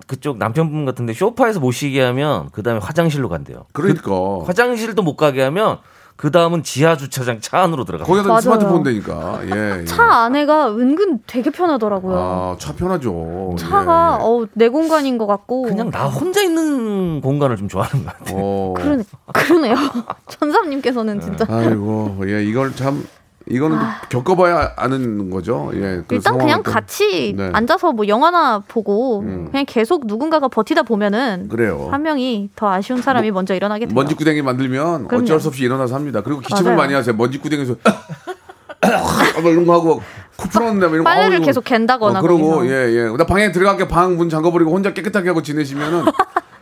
그쪽 0.08 0.38
남편분 0.38 0.86
같은데 0.86 1.14
쇼파에서 1.14 1.60
못 1.60 1.72
쉬게 1.72 2.02
하면 2.02 2.50
그 2.52 2.62
다음에 2.64 2.80
화장실로 2.82 3.30
간대요. 3.30 3.66
그러니까 3.72 4.12
화장실도 4.46 5.02
못 5.04 5.16
가게 5.16 5.42
하면 5.42 5.78
그 6.20 6.32
다음은 6.32 6.64
지하 6.64 6.98
주차장 6.98 7.40
차 7.40 7.60
안으로 7.60 7.86
들어가. 7.86 8.04
거기다. 8.04 8.42
스마트폰 8.42 8.84
되니까. 8.84 9.40
예. 9.46 9.80
예. 9.80 9.86
차 9.86 10.04
안에가 10.26 10.68
은근 10.72 11.20
되게 11.26 11.50
편하더라고요. 11.50 12.18
아, 12.18 12.56
차 12.60 12.74
편하죠. 12.76 13.56
차가 13.58 14.18
예, 14.20 14.26
예. 14.26 14.28
어, 14.28 14.46
내 14.54 14.68
공간인 14.68 15.18
것 15.18 15.28
같고. 15.28 15.62
그냥 15.62 15.90
나 15.92 16.08
혼자 16.08 16.42
있는 16.42 17.22
공간을 17.22 17.56
좀 17.56 17.70
좋아하는 17.70 18.04
것 18.04 18.18
같아요. 18.18 18.38
어. 18.38 18.74
그러네, 18.76 19.04
그러네요. 19.34 19.76
전사님께서는 20.28 21.22
진짜. 21.22 21.46
아이고, 21.48 22.18
예, 22.28 22.44
이걸 22.44 22.76
참 22.76 23.08
이거는 23.50 23.78
겪어봐야 24.10 24.74
아는 24.76 25.30
거죠. 25.30 25.72
예. 25.74 26.02
그 26.08 26.16
일단 26.16 26.38
그냥 26.38 26.62
또- 26.64 26.72
같이 26.72 27.34
네. 27.36 27.50
앉아서 27.52 27.92
뭐 27.94 28.08
영화나 28.08 28.60
보고 28.68 29.22
음. 29.22 29.48
그냥 29.50 29.66
계속 29.68 30.06
누군가가 30.06 30.48
버티다 30.48 30.84
보면은 30.84 31.48
그래요. 31.50 31.88
한 31.92 32.04
명이 32.04 32.52
더 32.56 32.70
아쉬운 32.72 33.02
사람이 33.02 33.32
먼저 33.32 33.56
일어나게 33.56 33.86
돼요. 33.88 33.96
먼지 33.96 34.14
구덩이 34.16 34.42
만들면 34.44 35.08
그럼요. 35.08 35.24
어쩔 35.24 35.40
수 35.40 35.48
없이 35.48 35.64
일어나서 35.64 35.96
합니다. 35.96 36.22
그리고 36.22 36.42
기침을 36.42 36.64
맞아요. 36.64 36.78
많이 36.78 36.94
하세요. 36.94 37.16
먼지 37.16 37.40
구덩이에서 37.40 37.76
뭐 39.42 39.52
이런 39.52 39.66
거 39.66 39.74
하고 39.74 40.02
코 40.36 40.48
풀었는데 40.48 40.86
뭐 40.88 40.96
이런 40.96 41.04
거 41.04 41.10
빨래를 41.10 41.42
계속 41.42 41.64
갠다거나 41.64 42.20
어, 42.20 42.22
그러고 42.22 42.52
거기서. 42.52 42.74
예, 42.74 42.94
예. 42.96 43.18
나 43.18 43.26
방에 43.26 43.52
들어갈게 43.52 43.88
방 43.88 44.16
문 44.16 44.30
잠궈버리고 44.30 44.72
혼자 44.72 44.94
깨끗하게 44.94 45.30
하고 45.30 45.42
지내시면은 45.42 46.06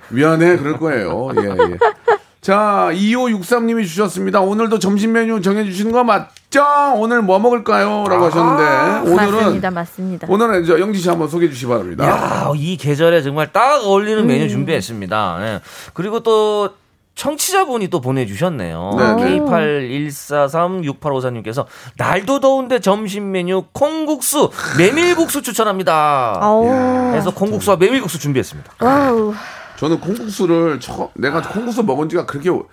미안해 0.09 0.57
그럴 0.57 0.77
거예요. 0.77 1.29
예, 1.37 1.43
예. 1.49 1.77
자, 2.47 2.89
2563님이 2.93 3.85
주셨습니다. 3.85 4.39
오늘도 4.39 4.79
점심 4.79 5.11
메뉴 5.11 5.41
정해주시는 5.41 5.91
거 5.91 6.05
맞죠? 6.05 6.63
오늘 6.95 7.21
뭐 7.21 7.39
먹을까요? 7.39 8.05
라고 8.07 8.27
하셨는데, 8.27 9.11
오늘은, 9.11 9.33
맞습니다, 9.33 9.71
맞습니다. 9.71 10.27
오늘은 10.29 10.65
저 10.65 10.79
영지 10.79 10.97
씨 10.97 11.09
한번 11.09 11.27
소개해 11.27 11.51
주시기 11.51 11.67
바랍니다. 11.67 12.07
야, 12.07 12.49
이 12.55 12.77
계절에 12.77 13.21
정말 13.21 13.51
딱 13.51 13.83
어울리는 13.83 14.23
음. 14.23 14.27
메뉴 14.27 14.47
준비했습니다. 14.47 15.39
예. 15.41 15.59
그리고 15.93 16.21
또 16.21 16.69
청취자분이 17.15 17.89
또 17.89 17.99
보내주셨네요. 17.99 18.95
네, 18.97 19.15
네. 19.15 19.39
K81436854님께서 19.39 21.65
날도 21.97 22.39
더운데 22.39 22.79
점심 22.79 23.31
메뉴 23.31 23.65
콩국수, 23.73 24.51
메밀국수 24.77 25.41
추천합니다. 25.41 26.39
그래서 27.11 27.31
콩국수와 27.31 27.75
메밀국수 27.75 28.19
준비했습니다. 28.19 28.71
wow. 28.79 29.33
저는 29.77 29.99
콩국수를 29.99 30.79
처, 30.79 31.09
내가 31.15 31.41
콩국수 31.41 31.83
먹은 31.83 32.09
지가 32.09 32.25
그렇게 32.25 32.49
오- 32.49 32.65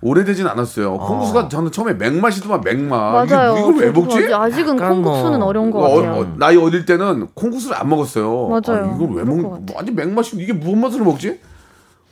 오래되진 0.00 0.46
않았어요. 0.46 0.98
콩국수가 0.98 1.48
저는 1.48 1.72
처음에 1.72 1.94
맥맛이더만 1.94 2.60
맥맛. 2.60 3.28
맞아요. 3.28 3.52
이게 3.52 3.60
이걸 3.60 3.74
왜 3.76 3.90
먹지? 3.90 4.16
아직- 4.18 4.32
아직은 4.34 4.76
뭐- 4.76 4.88
콩국수는 4.88 5.42
어려운 5.42 5.70
것 5.70 5.78
어, 5.80 5.96
같아요. 6.02 6.20
어, 6.20 6.34
나이 6.38 6.56
어릴 6.56 6.84
때는 6.84 7.28
콩국수를 7.34 7.76
안 7.76 7.88
먹었어요. 7.88 8.48
맞아요. 8.48 8.90
아, 8.92 8.94
이걸 8.94 9.16
왜 9.16 9.24
먹? 9.24 9.64
완전 9.74 9.94
맥맛이 9.94 10.36
이게 10.36 10.52
무슨 10.52 10.80
맛으로 10.80 11.04
먹지? 11.04 11.40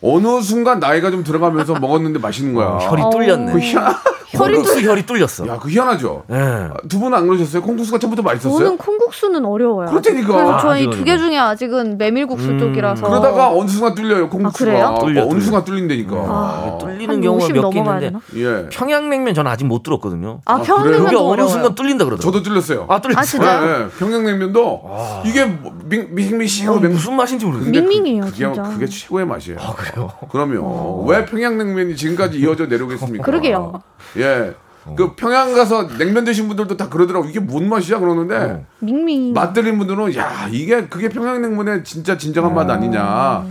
어느 0.02 0.40
순간 0.42 0.80
나이가 0.80 1.10
좀 1.10 1.22
들어가면서 1.24 1.74
먹었는데 1.74 2.18
맛있는 2.18 2.54
거야. 2.54 2.78
혈이 2.78 3.02
뚫렸네. 3.12 3.52
그 3.52 3.58
희한, 3.60 3.94
콩국수 4.36 4.80
혈이 4.80 5.04
뚫렸어. 5.06 5.46
야, 5.46 5.58
그 5.60 5.68
희한하죠. 5.68 6.24
예. 6.32 6.68
두 6.88 6.98
분은 6.98 7.16
안 7.16 7.26
그러셨어요? 7.26 7.60
콩국수가 7.62 7.98
처음부터 7.98 8.22
맛있었어요? 8.22 8.58
저는 8.58 8.78
콩국수는 8.78 9.44
어려워요. 9.44 9.90
그렇다니까. 9.90 10.26
그래서 10.32 10.52
아, 10.54 10.58
저희 10.58 10.88
두 10.90 11.04
개 11.04 11.18
중에 11.18 11.36
아직은 11.38 11.98
메밀국수 11.98 12.48
음. 12.48 12.58
쪽이라서. 12.58 13.06
그러다가 13.06 13.50
어느 13.50 13.68
순간 13.68 13.94
뚫려요, 13.94 14.28
콩국수가. 14.30 14.70
그래요? 14.70 14.86
어, 14.86 14.98
뚫려, 15.04 15.22
어느 15.22 15.30
뚫려. 15.30 15.40
순간 15.42 15.64
뚫린다니까. 15.64 16.16
아. 16.16 16.78
뚫리는 16.80 17.14
한 17.14 17.20
경우가 17.20 17.46
50몇개 17.46 17.76
있는데? 17.76 18.12
예. 18.36 18.68
평양냉면 18.70 19.34
저는 19.34 19.50
아직 19.50 19.64
못 19.66 19.82
들었거든요. 19.82 20.40
아, 20.46 20.54
아, 20.54 20.62
평양냉면 20.62 21.04
그게 21.04 21.16
어느 21.16 21.24
어려워요. 21.26 21.48
순간 21.52 21.74
뚫린다 21.74 22.04
그러더라고요. 22.06 22.32
저도 22.32 22.42
뚫렸어요. 22.42 22.86
아 22.88 23.00
뚫렸어요. 23.00 23.20
아, 23.20 23.24
진짜요? 23.24 23.66
예, 23.68 23.84
예. 23.84 23.88
평양냉면도 23.98 24.90
이게 25.26 25.44
뭐 25.44 25.72
밍- 25.84 26.08
맹- 26.14 26.92
무슨 26.92 27.14
맛인지 27.16 27.44
그- 27.44 27.58
밍밍해요, 27.58 28.24
그게, 28.24 28.36
진짜. 28.36 28.62
그게 28.62 28.86
최고의 28.86 29.26
맛이에요. 29.26 29.58
아 29.60 29.74
그래 29.76 29.91
요? 29.98 30.10
그럼요. 30.30 31.04
왜 31.06 31.24
평양냉면이 31.24 31.96
지금까지 31.96 32.38
이어져 32.38 32.66
내려오겠습니까? 32.66 33.24
그러게요. 33.24 33.82
예. 34.18 34.54
그 34.96 35.14
평양 35.14 35.54
가서 35.54 35.86
냉면 35.96 36.24
드신 36.24 36.48
분들도 36.48 36.76
다 36.76 36.88
그러더라고. 36.88 37.26
이게 37.28 37.38
뭔 37.38 37.68
맛이야? 37.68 38.00
그러는데 38.00 38.66
밍밍. 38.80 39.32
맛 39.32 39.52
들린 39.52 39.78
분들은 39.78 40.16
야 40.16 40.48
이게 40.50 40.86
그게 40.88 41.08
평양냉면의 41.08 41.84
진짜 41.84 42.16
진정한 42.18 42.52
맛 42.54 42.68
아니냐. 42.68 43.46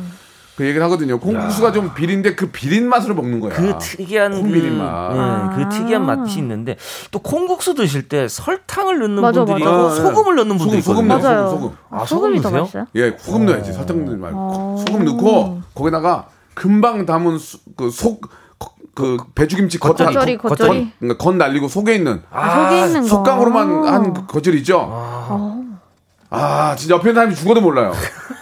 그 0.55 0.65
얘기를 0.65 0.83
하거든요. 0.85 1.19
콩국수가 1.19 1.71
좀 1.71 1.93
비린데 1.93 2.35
그 2.35 2.47
비린 2.51 2.87
맛으로 2.89 3.15
먹는 3.15 3.39
거야. 3.39 3.53
그 3.53 3.73
특이한 3.79 4.31
그, 4.33 4.39
콩비린 4.41 4.77
맛. 4.77 4.83
예, 5.13 5.19
아. 5.19 5.55
그 5.55 5.69
특이한 5.75 6.05
맛이 6.05 6.39
있는데 6.39 6.75
또 7.09 7.19
콩국수 7.19 7.73
드실 7.73 8.07
때 8.09 8.27
설탕을 8.27 8.99
넣는 8.99 9.21
맞아, 9.21 9.45
분들이 9.45 9.63
맞아. 9.63 9.75
있고 9.75 9.87
아, 9.87 9.91
예. 9.91 9.95
소금을 10.01 10.35
넣는 10.35 10.57
분들이 10.57 10.81
소금, 10.81 10.95
소금 11.07 11.17
있거든요. 11.17 11.33
넣어요. 11.33 11.49
소금, 11.49 11.61
소금. 11.69 11.77
아, 11.89 12.05
소금이 12.05 12.37
소금 12.37 12.51
더 12.51 12.57
넣으세요? 12.59 12.81
맛있어요? 12.83 12.85
예, 12.95 13.17
소금 13.17 13.45
넣어야지. 13.45 13.73
설탕 13.73 14.05
넣지 14.05 14.17
말고 14.17 14.37
어. 14.39 14.75
소금 14.87 15.05
넣고 15.05 15.61
거기다가 15.73 16.27
금방 16.53 17.05
담은 17.05 17.37
그속 17.77 18.29
그 18.93 19.17
배죽김치 19.33 19.79
겉 19.79 19.95
겉절이, 19.95 20.37
겉- 20.37 20.49
겉절이. 20.49 20.91
그러니까 20.99 21.23
겉 21.23 21.35
날리고 21.37 21.69
속에 21.69 21.95
있는 21.95 22.21
아, 22.29 22.65
속에 22.69 22.85
있는 22.87 23.01
거. 23.03 23.07
속강으로만 23.07 23.87
한그 23.87 24.25
겉절이 24.27 24.57
있죠. 24.59 24.79
어. 24.83 25.60
아, 26.31 26.75
진짜 26.77 26.95
옆에 26.95 27.09
있는 27.09 27.15
사람이 27.15 27.35
죽어도 27.35 27.61
몰라요. 27.61 27.91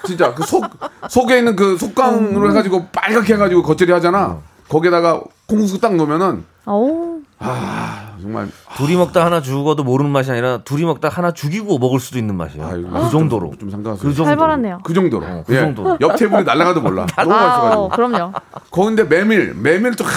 진짜 0.05 0.33
그 0.33 0.43
속 0.45 0.63
속에 1.09 1.39
있는 1.39 1.55
그 1.55 1.77
속강으로 1.77 2.49
해가지고 2.51 2.87
빨갛게 2.91 3.33
해가지고 3.33 3.63
겉절이 3.63 3.91
하잖아. 3.91 4.37
거기에다가 4.69 5.21
콩국수 5.47 5.79
딱 5.81 5.95
넣으면은 5.95 6.45
어우. 6.65 7.19
아 7.39 8.11
정말 8.21 8.47
둘이 8.77 8.95
먹다 8.95 9.25
하나 9.25 9.41
죽어도 9.41 9.83
모르는 9.83 10.11
맛이 10.11 10.29
아니라 10.29 10.59
둘이 10.59 10.83
먹다 10.83 11.09
하나 11.09 11.31
죽이고 11.31 11.79
먹을 11.79 11.99
수도 11.99 12.19
있는 12.19 12.35
맛이에요. 12.35 12.67
아이고, 12.67 12.89
그 12.91 13.09
정도로. 13.09 13.53
좀 13.59 13.71
상관없어요. 13.71 14.07
그 14.09 14.15
정도로. 14.15 14.25
살벌하네요. 14.25 14.79
그 14.83 14.93
정도로. 14.93 15.43
그 15.47 15.55
예. 15.55 15.59
정도로. 15.61 15.97
옆 16.01 16.15
테이블이 16.17 16.43
날아가도 16.43 16.81
몰라. 16.81 17.07
너무 17.17 17.33
아, 17.33 17.37
맛있어가지고. 17.47 17.83
어, 17.83 17.89
그럼요. 17.89 18.33
거긴데 18.69 19.03
메밀, 19.05 19.53
메밀 19.55 19.95
또 19.95 20.03
하, 20.05 20.09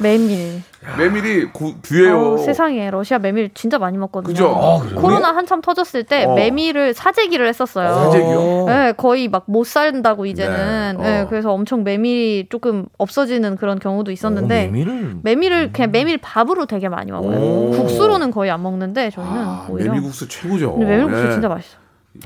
메밀. 0.00 0.62
메밀이 0.96 1.52
고, 1.52 1.74
뷰예요. 1.82 2.32
어, 2.32 2.36
세상에 2.38 2.90
러시아 2.90 3.18
메밀 3.18 3.50
진짜 3.52 3.78
많이 3.78 3.98
먹거든요. 3.98 4.32
그죠? 4.32 4.48
아? 4.48 5.00
코로나 5.00 5.28
한참 5.34 5.60
터졌을 5.60 6.04
때 6.04 6.24
어. 6.24 6.34
메밀을 6.34 6.94
사재기를 6.94 7.46
했었어요. 7.46 7.94
사재기요? 7.94 8.64
네, 8.66 8.92
거의 8.96 9.28
막못 9.28 9.66
산다고 9.66 10.24
이제는. 10.24 10.96
네, 10.96 11.02
네, 11.02 11.20
어. 11.20 11.26
그래서 11.28 11.52
엄청 11.52 11.84
메밀이 11.84 12.46
조금 12.48 12.86
없어지는 12.96 13.56
그런 13.56 13.78
경우도 13.78 14.10
있었는데 14.10 14.66
메밀을 14.68 15.16
메밀을 15.22 15.72
그냥 15.72 15.90
메밀 15.90 16.16
밥으로 16.16 16.64
되게 16.64 16.88
많이 16.88 17.12
먹어요. 17.12 17.38
오. 17.38 17.70
국수로는 17.72 18.30
거의 18.30 18.50
안 18.50 18.62
먹는데 18.62 19.10
저희는 19.10 19.32
아, 19.36 19.66
오히려. 19.68 19.92
메밀국수 19.92 20.28
최고죠. 20.28 20.76
메밀국수 20.78 21.26
예. 21.26 21.30
진짜 21.32 21.48
맛있어. 21.48 21.76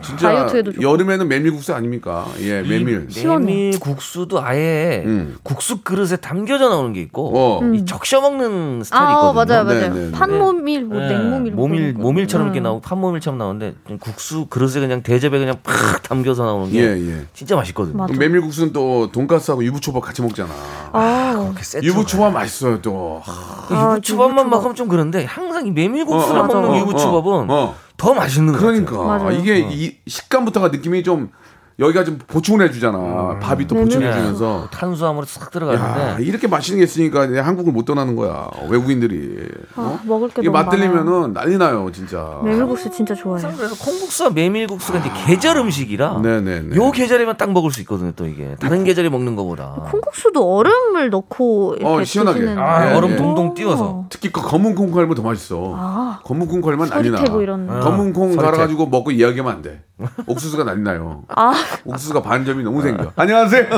진짜 0.03 0.29
다이어트에도 0.29 0.73
좋고. 0.73 0.83
여름에는 0.83 1.29
메밀국수 1.29 1.75
아닙니까? 1.75 2.27
예, 2.41 2.63
메밀. 2.63 3.07
메밀 3.15 3.79
국수도 3.79 4.41
아예 4.43 5.03
음. 5.05 5.37
국수 5.43 5.83
그릇에 5.83 6.17
담겨져 6.17 6.71
나오는 6.71 6.95
게 6.95 7.03
있고 7.03 7.37
어. 7.39 7.61
음. 7.61 7.75
이 7.75 7.85
적셔 7.85 8.23
먹는 8.23 8.83
스타일이 8.83 9.05
아, 9.05 9.17
어, 9.19 9.31
있거든요. 9.31 9.55
맞아요, 9.55 9.65
맞아요. 9.65 9.81
네, 9.81 10.01
네, 10.01 10.07
네. 10.07 10.11
판모밀, 10.13 10.85
뭐 10.85 10.99
네. 11.01 11.09
냉모밀, 11.09 11.53
뭐 11.53 11.69
모밀. 11.69 11.93
모밀처럼 11.93 12.47
이렇게 12.47 12.61
음. 12.61 12.63
나오고 12.63 12.81
판모밀처럼 12.81 13.39
나오는데 13.39 13.75
국수 14.01 14.47
그릇에 14.47 14.81
그냥 14.81 15.03
대접에 15.03 15.39
그냥 15.39 15.57
팍 15.63 16.03
담겨서 16.03 16.45
나오는 16.47 16.73
게 16.73 16.81
예, 16.81 16.87
예. 17.19 17.27
진짜 17.35 17.55
맛있거든요. 17.55 17.99
맞아. 17.99 18.15
메밀국수는 18.15 18.73
또 18.73 19.13
돈가스하고 19.13 19.63
유부초밥 19.65 20.03
같이 20.03 20.23
먹잖아. 20.23 20.51
아, 20.93 21.35
그렇게 21.39 21.63
세트 21.63 21.85
유부초밥 21.85 22.33
맛있어요 22.33 22.81
또. 22.81 23.21
그 23.69 23.75
아, 23.75 23.93
유부초밥만 23.93 24.31
유부초밥. 24.47 24.49
먹으면 24.51 24.75
좀 24.77 24.89
그런데 24.89 25.25
항상 25.27 25.67
이 25.67 25.71
메밀국수를 25.71 26.41
어, 26.41 26.45
어, 26.45 26.47
먹는 26.47 26.71
어, 26.71 26.79
유부초밥은 26.79 27.33
어, 27.33 27.47
어. 27.51 27.77
더 27.97 28.15
맛있는 28.15 28.53
거 28.53 28.59
그러니까. 28.59 29.03
맞아요. 29.03 29.31
이게 29.33 29.59
이 29.71 29.97
식감부터가 30.07 30.69
느낌이 30.69 31.03
좀 31.03 31.31
여기가 31.79 32.05
좀 32.05 32.19
보충을 32.27 32.69
해주잖아. 32.69 33.39
밥이 33.41 33.67
또 33.67 33.75
메밀국수. 33.75 33.99
보충해주면서. 33.99 34.69
탄수화물이 34.71 35.27
싹 35.27 35.47
야, 35.47 35.51
들어가는데 35.51 36.25
이렇게 36.25 36.47
맛있는 36.47 36.79
게 36.79 36.85
있으니까 36.85 37.25
이제 37.25 37.41
한국을 37.41 37.73
못 37.73 37.85
떠나는 37.85 38.15
거야. 38.15 38.49
외국인들이. 38.69 39.49
어? 39.77 39.99
아, 40.01 40.07
먹을 40.07 40.29
게 40.29 40.43
이게 40.43 40.51
너무 40.51 40.65
맛들리면은 40.65 41.33
난리 41.33 41.59
나요, 41.59 41.91
진짜. 41.93 42.41
메밀국수 42.45 42.91
진짜 42.91 43.15
좋아해요. 43.15 43.51
그래서 43.57 43.75
콩국수와 43.85 44.31
메밀국수가 44.31 44.99
이제 45.01 45.11
계절 45.27 45.57
음식이라 45.57 46.21
네네네. 46.21 46.77
요 46.77 46.91
계절에만 46.93 47.37
딱 47.37 47.51
먹을 47.53 47.71
수 47.73 47.81
있거든요. 47.81 48.13
또 48.15 48.27
이게 48.27 48.55
다른 48.61 48.85
계절에 48.85 49.09
먹는 49.09 49.35
것보다 49.35 49.73
콩국수도 49.91 50.57
얼음을 50.57 51.11
넣고 51.11 51.75
이렇게 51.79 51.93
어, 51.95 52.05
시원하게. 52.05 52.41
드시는 52.41 52.59
아, 52.63 52.91
예, 52.91 52.95
얼음 52.95 53.11
예. 53.13 53.17
동동 53.17 53.55
띄워서 53.55 54.07
특히 54.11 54.31
그 54.31 54.41
검은 54.41 54.75
콩 54.77 54.93
갈면 54.93 55.15
더 55.17 55.23
맛있어. 55.23 55.73
아. 55.77 56.21
검은 56.25 56.47
콩 56.47 56.61
갈면 56.61 56.89
난리 56.91 57.11
나. 57.11 57.17
서리태고 57.19 57.43
이런. 57.43 57.67
검은 57.81 58.13
콩. 58.13 58.37
갈아가지고 58.37 58.87
먹고 58.87 59.11
이야기하면 59.11 59.53
안 59.53 59.63
돼. 59.63 59.83
옥수수가 60.27 60.65
난리 60.65 60.83
나요. 60.83 61.23
아, 61.29 61.53
옥수수가 61.85 62.23
반점이 62.23 62.63
너무 62.63 62.83
생겨. 62.83 63.13
안녕하세요. 63.17 63.69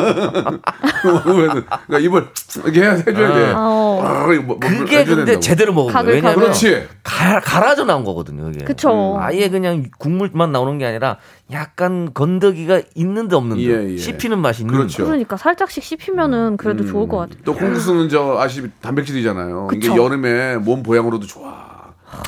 그러니까 1.25 1.99
입을 1.99 2.29
이렇게 2.65 2.83
해줘야 2.83 3.35
돼. 3.35 3.53
아, 3.53 3.59
어. 3.59 4.03
아, 4.03 4.27
뭐, 4.27 4.43
뭐 4.43 4.59
그게 4.59 4.99
해줘야 4.99 5.17
근데 5.17 5.33
된다고. 5.33 5.41
제대로 5.41 5.73
먹은 5.73 5.93
거예요. 5.93 6.09
왜냐면. 6.09 6.37
그렇지. 6.37 6.89
가, 7.03 7.41
갈아져 7.41 7.85
나온 7.85 8.05
거거든요. 8.05 8.51
이게. 8.51 8.65
그쵸. 8.65 9.17
아예 9.21 9.49
그냥 9.49 9.85
국물만 9.99 10.53
나오는 10.53 10.79
게 10.79 10.87
아니라 10.87 11.19
약간 11.53 12.13
건더기가 12.13 12.83
있는데 12.95 13.37
없는데 13.37 13.63
예, 13.63 13.93
예. 13.93 13.97
씹히는 13.97 14.39
맛이 14.39 14.63
있는. 14.63 14.75
그렇죠. 14.75 15.05
그러니까 15.05 15.37
살짝씩 15.37 15.83
씹히면은 15.83 16.57
그래도 16.57 16.85
음. 16.85 16.89
좋을 16.89 17.09
것 17.09 17.19
같아요. 17.19 17.39
또 17.45 17.55
콩국수는 17.55 18.09
저 18.09 18.37
아시피 18.39 18.69
단백질이잖아요. 18.81 19.69
이게 19.73 19.89
그쵸. 19.89 20.03
여름에 20.03 20.57
몸 20.57 20.83
보양으로도 20.83 21.27
좋아. 21.27 21.77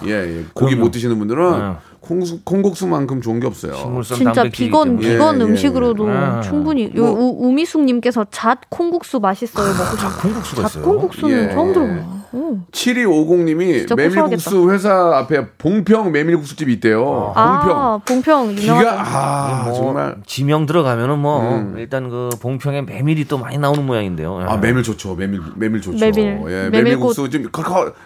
예, 0.07 0.11
예. 0.11 0.45
고기 0.55 0.73
그럼요. 0.75 0.85
못 0.87 0.91
드시는 0.91 1.19
분들은 1.19 1.59
네. 1.59 1.77
콩국수, 2.01 2.41
콩국수만큼 2.45 3.21
좋은 3.21 3.41
게 3.41 3.47
없어요. 3.47 4.03
진짜 4.05 4.45
비건. 4.45 4.99
비건 4.99 5.37
예, 5.37 5.41
예, 5.41 5.45
음식으로도 5.45 6.09
예. 6.11 6.41
충분히 6.43 6.91
요 6.97 7.03
뭐- 7.03 7.11
우, 7.13 7.49
우미숙님께서 7.49 8.27
잣 8.31 8.59
콩국수 8.71 9.21
맛있어요 9.21 9.67
먹고 9.67 9.97
싶어요. 9.97 10.13
콩국수가 10.23 10.63
잣 10.63 10.69
있어요. 10.71 10.85
콩국수는 10.85 11.49
예. 11.51 11.55
처음 11.55 11.73
들어봐요. 11.73 12.19
오. 12.31 12.59
7250님이 12.73 13.79
진짜 13.79 13.95
메밀국수 13.95 14.71
회사 14.71 15.17
앞에 15.17 15.49
봉평 15.57 16.13
메밀국수집이 16.13 16.75
있대요. 16.75 17.03
봉평. 17.35 17.35
아 17.35 18.01
봉평 18.05 18.53
유명하죠. 18.57 18.89
기가 18.91 19.03
아 19.03 19.65
뭐 19.65 19.73
정말 19.75 20.17
지명 20.27 20.67
들어가면은 20.67 21.19
뭐 21.19 21.41
음. 21.41 21.75
일단 21.79 22.11
그 22.11 22.29
봉평에 22.41 22.83
메밀이 22.83 23.25
또 23.25 23.39
많이 23.39 23.57
나오는 23.57 23.85
모양인데요. 23.85 24.45
아 24.47 24.57
메밀 24.59 24.83
좋죠. 24.83 25.15
메밀 25.15 25.41
메밀 25.57 25.81
좋죠. 25.81 25.99
메밀. 25.99 26.39
예. 26.49 26.69
메밀국수 26.71 27.31
좀 27.31 27.47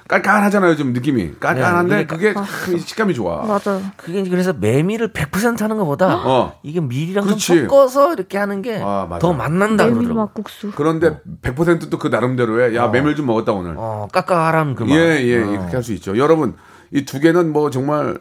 깔깔하잖아요. 0.08 0.76
좀 0.76 0.92
느낌이 0.92 1.32
깔깔한데 1.40 1.96
네, 1.96 2.06
그게 2.06 2.32
참 2.32 2.44
식감이 2.78 3.14
좋아. 3.14 3.42
맞아요. 3.42 3.81
그게 3.96 4.22
그래서 4.28 4.52
메밀을 4.52 5.12
100% 5.12 5.60
하는 5.60 5.76
것보다 5.78 6.16
어. 6.24 6.58
이게 6.62 6.80
밀이랑 6.80 7.24
그렇지. 7.24 7.46
좀 7.46 7.58
섞어서 7.68 8.12
이렇게 8.14 8.38
하는 8.38 8.62
게 8.62 8.80
아. 8.82 9.18
더 9.20 9.32
맛난다 9.32 9.84
메밀 9.84 9.98
그러더라고. 10.04 10.20
막국수. 10.28 10.72
그런데 10.74 11.20
100%또 11.42 11.98
그 11.98 12.08
나름대로의 12.08 12.74
야 12.76 12.88
메밀 12.88 13.14
좀 13.16 13.26
먹었다 13.26 13.52
오늘. 13.52 13.74
어, 13.76 14.08
까까한 14.12 14.74
그 14.74 14.84
맛. 14.84 14.94
예, 14.94 15.22
예, 15.24 15.42
어. 15.42 15.46
그렇게 15.46 15.72
할 15.72 15.82
수 15.82 15.92
있죠. 15.94 16.16
여러분, 16.16 16.54
이 16.92 17.04
두 17.04 17.18
개는 17.20 17.52
뭐 17.52 17.70
정말 17.70 18.16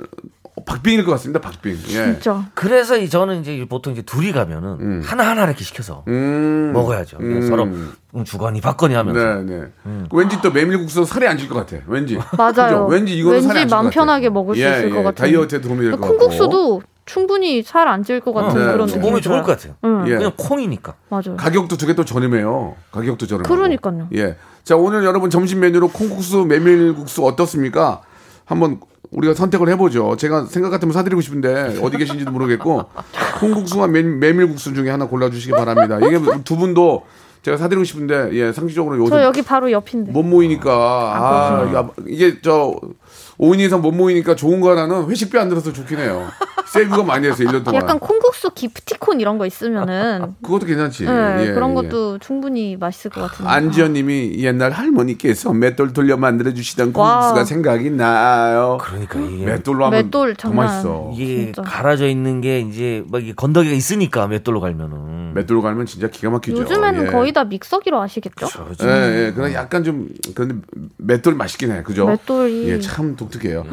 박빙일 0.65 1.05
것 1.05 1.11
같습니다. 1.13 1.39
박빙. 1.39 1.71
예. 1.71 1.93
진짜. 1.93 2.45
그래서 2.53 2.97
이 2.97 3.09
저는 3.09 3.41
이제 3.41 3.65
보통 3.69 3.93
이제 3.93 4.01
둘이 4.01 4.31
가면은 4.31 5.01
하나 5.03 5.27
하나 5.29 5.45
이렇게 5.45 5.63
시켜서 5.63 6.03
음. 6.07 6.71
먹어야죠. 6.73 7.17
그냥 7.17 7.37
음. 7.37 7.47
서로 7.47 8.23
주거니 8.25 8.61
받거니 8.61 8.93
하면서. 8.93 9.41
네, 9.41 9.61
네. 9.83 10.05
왠지 10.11 10.41
또 10.41 10.51
메밀국수 10.51 11.05
살이 11.05 11.27
안찔것 11.27 11.65
같아. 11.65 11.81
왠지. 11.87 12.19
맞아요. 12.37 12.51
그죠? 12.53 12.85
왠지 12.89 13.17
이거는 13.17 13.41
살이 13.41 13.59
안 13.59 13.63
왠지 13.63 13.73
같아. 13.75 13.89
편하게 13.89 14.29
먹을 14.29 14.55
수 14.55 14.61
예, 14.61 14.69
있을 14.69 14.85
예. 14.85 14.89
것 14.89 15.03
같아요. 15.03 15.13
다이어트에 15.31 15.61
도움이 15.61 15.81
될 15.81 15.91
것 15.91 16.01
같고. 16.01 16.17
콩국수도 16.17 16.81
충분히 17.05 17.63
살 17.63 17.87
안 17.87 18.03
찔 18.03 18.19
것 18.19 18.33
같은 18.33 18.59
네, 18.59 18.71
그런 18.73 18.87
네. 18.87 18.93
느낌. 18.93 19.01
몸에 19.01 19.21
좋을 19.21 19.41
것 19.43 19.47
같아요. 19.57 19.75
응. 19.85 20.03
예. 20.07 20.15
그냥 20.17 20.31
콩이니까. 20.37 20.93
맞아요. 21.09 21.35
가격도 21.37 21.77
두 21.77 21.87
개 21.87 21.93
또 21.95 22.05
저렴해요. 22.05 22.75
가격도 22.91 23.25
저렴해요. 23.25 23.47
그러니까요. 23.55 24.07
예. 24.15 24.35
자, 24.63 24.75
오늘 24.75 25.03
여러분 25.05 25.29
점심 25.29 25.61
메뉴로 25.61 25.87
콩국수, 25.89 26.45
메밀국수 26.45 27.25
어떻습니까? 27.25 28.01
한번 28.45 28.79
우리가 29.11 29.33
선택을 29.33 29.69
해보죠. 29.69 30.15
제가 30.17 30.45
생각 30.45 30.69
같으면 30.69 30.93
사드리고 30.93 31.21
싶은데 31.21 31.77
어디 31.81 31.97
계신지도 31.97 32.31
모르겠고 32.31 32.85
콩국수와 33.39 33.87
메, 33.87 34.01
메밀국수 34.03 34.73
중에 34.73 34.89
하나 34.89 35.05
골라주시기 35.05 35.51
바랍니다. 35.51 35.99
이게 36.05 36.19
두 36.43 36.55
분도 36.55 37.03
제가 37.43 37.57
사드리고 37.57 37.83
싶은데 37.83 38.29
예 38.33 38.51
상식적으로 38.53 38.97
요즘 38.97 39.09
저 39.09 39.23
여기 39.23 39.41
바로 39.41 39.69
옆인데. 39.71 40.11
못 40.11 40.23
모이니까 40.23 40.71
아, 40.71 41.73
야, 41.73 41.89
이게 42.07 42.39
저 42.41 42.79
5인 43.41 43.59
이상 43.59 43.81
못 43.81 43.91
모이니까 43.91 44.35
좋은 44.35 44.61
거 44.61 44.69
하나는 44.71 45.09
회식비 45.09 45.37
안 45.37 45.49
들어서 45.49 45.73
좋긴 45.73 45.97
해요. 45.97 46.27
세이브가 46.67 47.03
많이 47.03 47.27
했어요 47.27 47.49
1년 47.49 47.65
동안. 47.65 47.81
약간 47.81 47.99
콩국수 47.99 48.51
기프티콘 48.51 49.19
이런 49.19 49.37
거 49.37 49.45
있으면은 49.47 50.35
그것도 50.43 50.67
괜찮지. 50.67 51.05
네, 51.05 51.47
예, 51.47 51.51
그런 51.51 51.71
예. 51.71 51.73
것도 51.73 52.19
충분히 52.19 52.77
맛있을 52.77 53.09
것 53.11 53.21
같은데. 53.21 53.49
안지연님이 53.49 54.35
옛날 54.37 54.71
할머니께서 54.71 55.53
맷돌 55.53 55.91
돌려 55.91 56.17
만들어 56.17 56.53
주시던 56.53 56.93
와. 56.93 57.15
콩국수가 57.19 57.45
생각이 57.45 57.89
나요. 57.89 58.77
그러니까 58.79 59.19
이게 59.19 59.45
맷돌로 59.45 59.85
하면 59.87 60.03
맷돌 60.03 60.35
더 60.35 60.49
장난 60.49 60.65
맛있어. 60.67 61.11
이게 61.15 61.45
진짜. 61.45 61.61
갈아져 61.63 62.07
있는 62.07 62.41
게 62.41 62.59
이제 62.61 63.03
막 63.09 63.21
이게 63.21 63.33
건더기가 63.33 63.73
있으니까 63.75 64.27
맷돌로 64.27 64.61
갈면은. 64.61 65.33
맷돌로 65.33 65.61
가면 65.61 65.85
진짜 65.85 66.07
기가 66.09 66.29
막히죠. 66.29 66.57
요즘에는 66.57 67.07
예. 67.07 67.11
거의 67.11 67.33
다 67.33 67.43
믹서기로 67.43 67.99
하시겠죠? 67.99 68.47
예, 68.83 69.27
예. 69.27 69.33
그래 69.33 69.53
약간 69.53 69.83
좀 69.83 70.09
근데 70.35 70.55
맷돌 70.97 71.35
맛있긴 71.35 71.71
해. 71.71 71.83
그죠? 71.83 72.05
맷돌이 72.05 72.69
예, 72.69 72.79
참 72.79 73.15
독특 73.15 73.30
해요. 73.45 73.65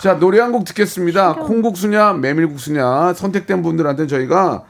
자, 0.00 0.18
노래 0.18 0.40
한 0.40 0.52
곡 0.52 0.64
듣겠습니다. 0.64 1.34
콩국수냐, 1.34 2.14
메밀국수냐 2.14 3.14
선택된 3.14 3.62
분들한테는 3.62 4.08
저희가 4.08 4.64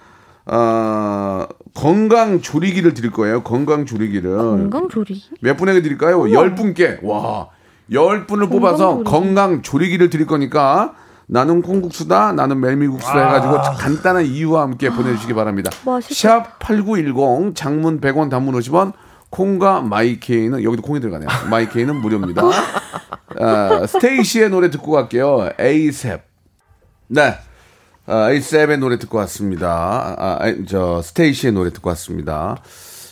어, 0.47 1.47
건강 1.75 2.40
조리기를 2.40 2.94
드릴 2.94 3.11
거예요. 3.11 3.42
건강 3.42 3.87
조리기를. 3.87 4.37
건강 4.37 4.88
조리. 4.88 5.23
몇 5.40 5.57
분에게 5.57 5.83
드릴까요? 5.83 6.31
열 6.33 6.55
분께. 6.55 6.99
와. 7.03 7.49
열 7.92 8.27
분을 8.27 8.49
뽑아서 8.49 8.92
조리기. 8.94 9.11
건강 9.11 9.62
조리기를 9.62 10.11
드릴 10.11 10.27
거니까 10.27 10.92
나는 11.27 11.62
콩국수다, 11.62 12.33
나는 12.33 12.61
메밀국수다 12.61 13.18
해가지고 13.27 13.55
간단한 13.79 14.27
이유와 14.27 14.62
함께 14.62 14.90
보내주시기 14.90 15.33
바랍니다. 15.33 15.70
맛있겠다. 15.87 16.44
샵8910 16.59 17.55
장문 17.57 18.01
100원 18.01 18.29
단문 18.29 18.55
50원 18.61 18.92
콩과 19.35 19.81
마이케이는 19.81 20.62
여기도 20.62 20.81
콩이 20.83 21.01
들어가네요. 21.01 21.29
마이케이는 21.51 21.97
무료입니다. 21.97 22.42
아, 23.40 23.85
스테이시의 23.87 24.49
노래 24.51 24.70
듣고 24.70 24.92
갈게요. 24.92 25.51
에이셉. 25.59 26.23
네. 27.09 27.35
아, 28.07 28.31
에이셉의 28.31 28.79
노래 28.79 28.97
듣고 28.99 29.18
왔습니다. 29.18 30.14
아, 30.16 30.38
아, 30.40 30.55
저 30.68 31.03
스테이시의 31.03 31.53
노래 31.53 31.70
듣고 31.70 31.88
왔습니다. 31.90 32.59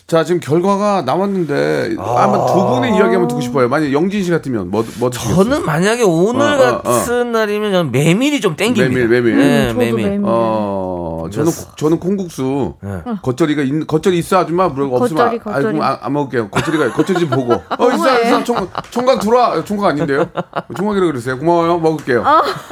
자, 0.07 0.23
지금 0.23 0.39
결과가 0.39 1.01
나왔는데 1.01 1.95
아마 1.97 2.45
두 2.45 2.53
분의 2.67 2.91
이야기 2.91 3.11
한번 3.11 3.27
듣고 3.27 3.41
싶어요. 3.41 3.67
만약 3.67 3.91
영진 3.91 4.23
씨 4.23 4.31
같으면 4.31 4.69
뭐, 4.69 4.85
뭐? 4.99 5.09
저는 5.09 5.65
만약에 5.65 6.03
오늘 6.03 6.41
어, 6.41 6.63
어, 6.63 6.69
어. 6.75 6.81
같은 6.83 7.31
날이면 7.31 7.71
저는 7.71 7.91
메밀이 7.91 8.39
좀 8.39 8.55
땡깁니다. 8.55 8.95
메밀, 8.95 9.07
메밀. 9.07 9.37
네, 9.37 9.67
저도 9.67 9.79
메밀. 9.79 10.03
메밀. 10.09 10.21
어, 10.25 10.92
저는 11.29 11.51
저는 11.75 11.99
콩국수 11.99 12.75
네. 12.81 13.01
겉절이가 13.21 13.61
있는 13.63 13.87
겉절이 13.87 14.17
있어 14.19 14.39
아줌마 14.39 14.67
뭐 14.67 14.99
없으면 14.99 15.23
겉절이, 15.23 15.41
아, 15.45 15.49
아, 15.49 15.53
겉절이. 15.53 15.73
그럼 15.77 15.81
안, 15.81 15.97
안 16.01 16.13
먹을게요. 16.13 16.49
겉절이가 16.49 16.93
겉절이 16.93 17.19
좀 17.19 17.29
보고. 17.29 17.53
어 17.77 17.91
있어 17.91 18.21
있어 18.21 18.43
총, 18.43 18.67
총각 18.91 19.19
들어와 19.19 19.63
총각 19.63 19.89
아닌데요? 19.91 20.29
총각이라 20.75 21.05
그랬어요. 21.07 21.37
고마워요 21.39 21.77
먹을게요. 21.79 22.23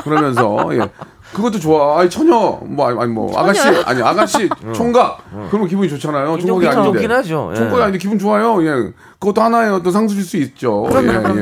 그러면서 0.04 0.70
예. 0.74 0.90
그것도 1.34 1.60
좋아. 1.60 2.00
아니 2.00 2.10
처녀 2.10 2.60
뭐 2.64 2.88
아니, 2.88 3.00
아니 3.00 3.12
뭐 3.12 3.38
아가씨 3.38 3.62
아니 3.86 4.02
아가씨 4.02 4.50
총각 4.74 5.24
그러면 5.50 5.68
기분이 5.68 5.88
좋잖아요. 5.90 6.38
총각이 6.40 6.68
아닌데. 6.68 7.00
좋긴 7.00 7.12
하죠. 7.12 7.50
예. 7.52 7.56
총각이 7.56 7.82
아닌데 7.82 7.98
기분 8.00 8.20
좋아요. 8.20 8.62
예. 8.66 8.92
그것도 9.20 9.42
하나의 9.42 9.72
어떤 9.72 9.94
상수일 9.94 10.24
수 10.24 10.38
있죠. 10.38 10.88
예, 10.94 10.98
예. 11.08 11.42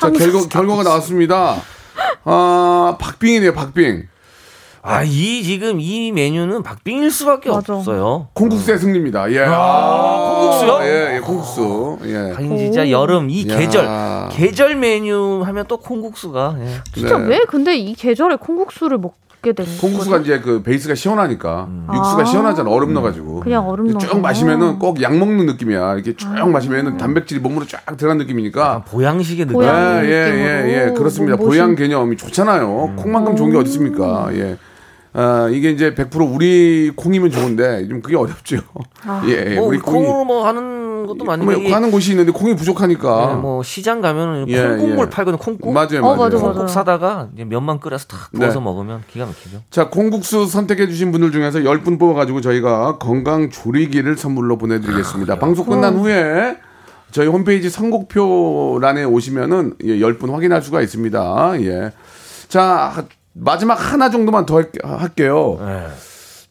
자, 0.00 0.10
결과 0.10 0.46
결과가 0.48 0.82
나왔습니다. 0.84 1.56
아, 2.24 2.96
박빙이네요, 2.98 3.52
박빙. 3.54 4.08
아, 4.84 5.04
이 5.04 5.44
지금 5.44 5.78
이 5.78 6.10
메뉴는 6.10 6.64
박빙일 6.64 7.10
수밖에 7.12 7.50
맞아. 7.50 7.76
없어요. 7.76 8.28
콩국수의 8.34 8.78
승리입니다. 8.78 9.30
예. 9.32 9.44
아, 9.46 10.34
콩국수요? 10.34 10.78
예, 10.82 11.14
예, 11.16 11.20
콩국수. 11.20 11.98
예. 12.06 12.34
아니 12.36 12.58
진짜 12.58 12.90
여름 12.90 13.30
이 13.30 13.48
야. 13.48 13.56
계절 13.56 13.88
계절 14.32 14.74
메뉴 14.74 15.42
하면 15.44 15.64
또 15.68 15.76
콩국수가 15.76 16.56
예. 16.60 16.66
진짜 16.94 17.16
네. 17.16 17.26
왜 17.28 17.40
근데 17.46 17.76
이 17.76 17.94
계절에 17.94 18.36
콩국수를 18.36 18.98
먹게 18.98 19.52
된 19.52 19.66
콩국수가 19.80 20.18
거죠? 20.18 20.22
이제 20.32 20.40
그 20.40 20.64
베이스가 20.64 20.96
시원하니까 20.96 21.68
육수가 21.94 22.22
아. 22.22 22.24
시원하잖아 22.24 22.68
얼음 22.68 22.92
넣어가지고 22.94 23.40
그냥 23.40 23.68
얼음 23.68 23.86
쭉 23.98 24.06
넣어서. 24.06 24.18
마시면은 24.18 24.78
꼭 24.80 25.00
약 25.00 25.16
먹는 25.16 25.46
느낌이야 25.46 25.94
이렇게 25.94 26.16
쭉 26.16 26.28
마시면은 26.50 26.96
단백질이 26.96 27.38
몸으로 27.38 27.66
쫙 27.66 27.84
들어간 27.96 28.18
느낌이니까 28.18 28.82
보양식의 28.88 29.46
느낌. 29.46 29.60
보양. 29.60 30.04
예, 30.04 30.08
예, 30.10 30.12
예, 30.66 30.86
예, 30.88 30.92
그렇습니다. 30.92 31.36
뭐 31.36 31.46
보양 31.46 31.76
개념이 31.76 32.16
좋잖아요. 32.16 32.94
콩만큼 32.96 33.36
좋은 33.36 33.52
게 33.52 33.58
어디 33.58 33.68
있습니까? 33.70 34.28
예. 34.32 34.56
아, 35.14 35.48
이게 35.50 35.70
이제 35.70 35.94
100% 35.94 36.34
우리 36.34 36.90
콩이면 36.96 37.30
좋은데 37.30 37.86
좀 37.88 38.00
그게 38.00 38.16
어렵죠. 38.16 38.56
예, 39.28 39.52
예, 39.52 39.54
뭐 39.56 39.68
우리 39.68 39.78
콩이 39.78 40.06
콩으로 40.06 40.24
뭐 40.24 40.46
하는 40.46 41.06
것도 41.06 41.24
뭐 41.24 41.36
많은데 41.36 41.60
이게 41.60 41.72
하는 41.72 41.90
곳이 41.90 42.12
있는데 42.12 42.32
콩이 42.32 42.56
부족하니까. 42.56 43.32
예, 43.32 43.40
뭐 43.40 43.62
시장 43.62 44.00
가면은 44.00 44.48
예, 44.48 44.62
콩국물 44.62 45.06
예. 45.06 45.10
팔거든 45.10 45.38
콩국. 45.38 45.72
맞아요, 45.72 45.98
어, 45.98 46.16
맞아요. 46.16 46.16
맞아, 46.16 46.36
맞아. 46.36 46.38
콩국 46.38 46.68
사다가 46.70 47.28
이제 47.34 47.44
면만 47.44 47.78
끓여서 47.80 48.06
탁 48.06 48.32
부어서 48.32 48.58
네. 48.58 48.64
먹으면 48.64 49.02
기가 49.08 49.26
막히죠. 49.26 49.62
자, 49.70 49.90
콩국수 49.90 50.46
선택해 50.46 50.86
주신 50.86 51.12
분들 51.12 51.30
중에서 51.30 51.58
10분 51.58 51.98
뽑아 51.98 52.14
가지고 52.14 52.40
저희가 52.40 52.96
건강 52.98 53.50
조리기를 53.50 54.16
선물로 54.16 54.56
보내 54.56 54.80
드리겠습니다. 54.80 55.38
방송 55.38 55.66
끝난 55.66 55.96
후에 55.98 56.56
저희 57.10 57.26
홈페이지 57.26 57.68
선곡표란에 57.68 59.04
오시면은 59.04 59.74
예, 59.84 59.98
10분 59.98 60.32
확인할 60.32 60.62
수가 60.62 60.80
있습니다. 60.80 61.52
예. 61.60 61.92
자, 62.48 63.04
마지막 63.34 63.74
하나 63.74 64.10
정도만 64.10 64.46
더 64.46 64.56
할- 64.56 64.70
할게요. 64.82 65.58
예. 65.62 65.86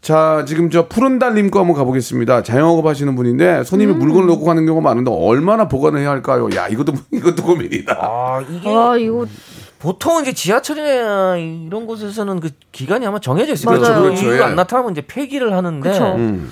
자, 0.02 0.44
지금 0.48 0.72
저 0.72 0.88
푸른 0.88 1.20
달님 1.20 1.52
거 1.52 1.60
한번 1.60 1.76
가보겠습니다. 1.76 2.42
자영업 2.42 2.86
하시는 2.88 3.16
분인데 3.16 3.64
손님이 3.64 3.94
물건을 3.94 4.26
놓고 4.28 4.46
가는 4.46 4.66
경우가 4.66 4.84
많은데 4.90 5.12
얼마나 5.14 5.68
보관을 5.68 6.00
해야 6.00 6.10
할까요? 6.10 6.50
야, 6.56 6.68
이것도, 6.68 6.94
이것도 7.14 7.44
고민이다. 7.44 7.98
아 8.02 8.44
이게 8.50 8.68
아 8.76 8.98
이거 8.98 9.28
보통 9.78 10.22
이제 10.22 10.34
지하철이나 10.34 11.38
이런 11.38 11.86
곳에서는 11.86 12.40
그 12.40 12.50
기간이 12.72 13.06
아마 13.06 13.20
정해져 13.20 13.54
있어요. 13.54 13.80
맞아요. 13.80 14.02
그렇죠, 14.02 14.24
이유가 14.26 14.38
예. 14.38 14.44
안 14.44 14.56
나타나면 14.56 14.92
이제 14.94 15.02
폐기를 15.06 15.54
하는데. 15.54 15.90
음. 16.16 16.52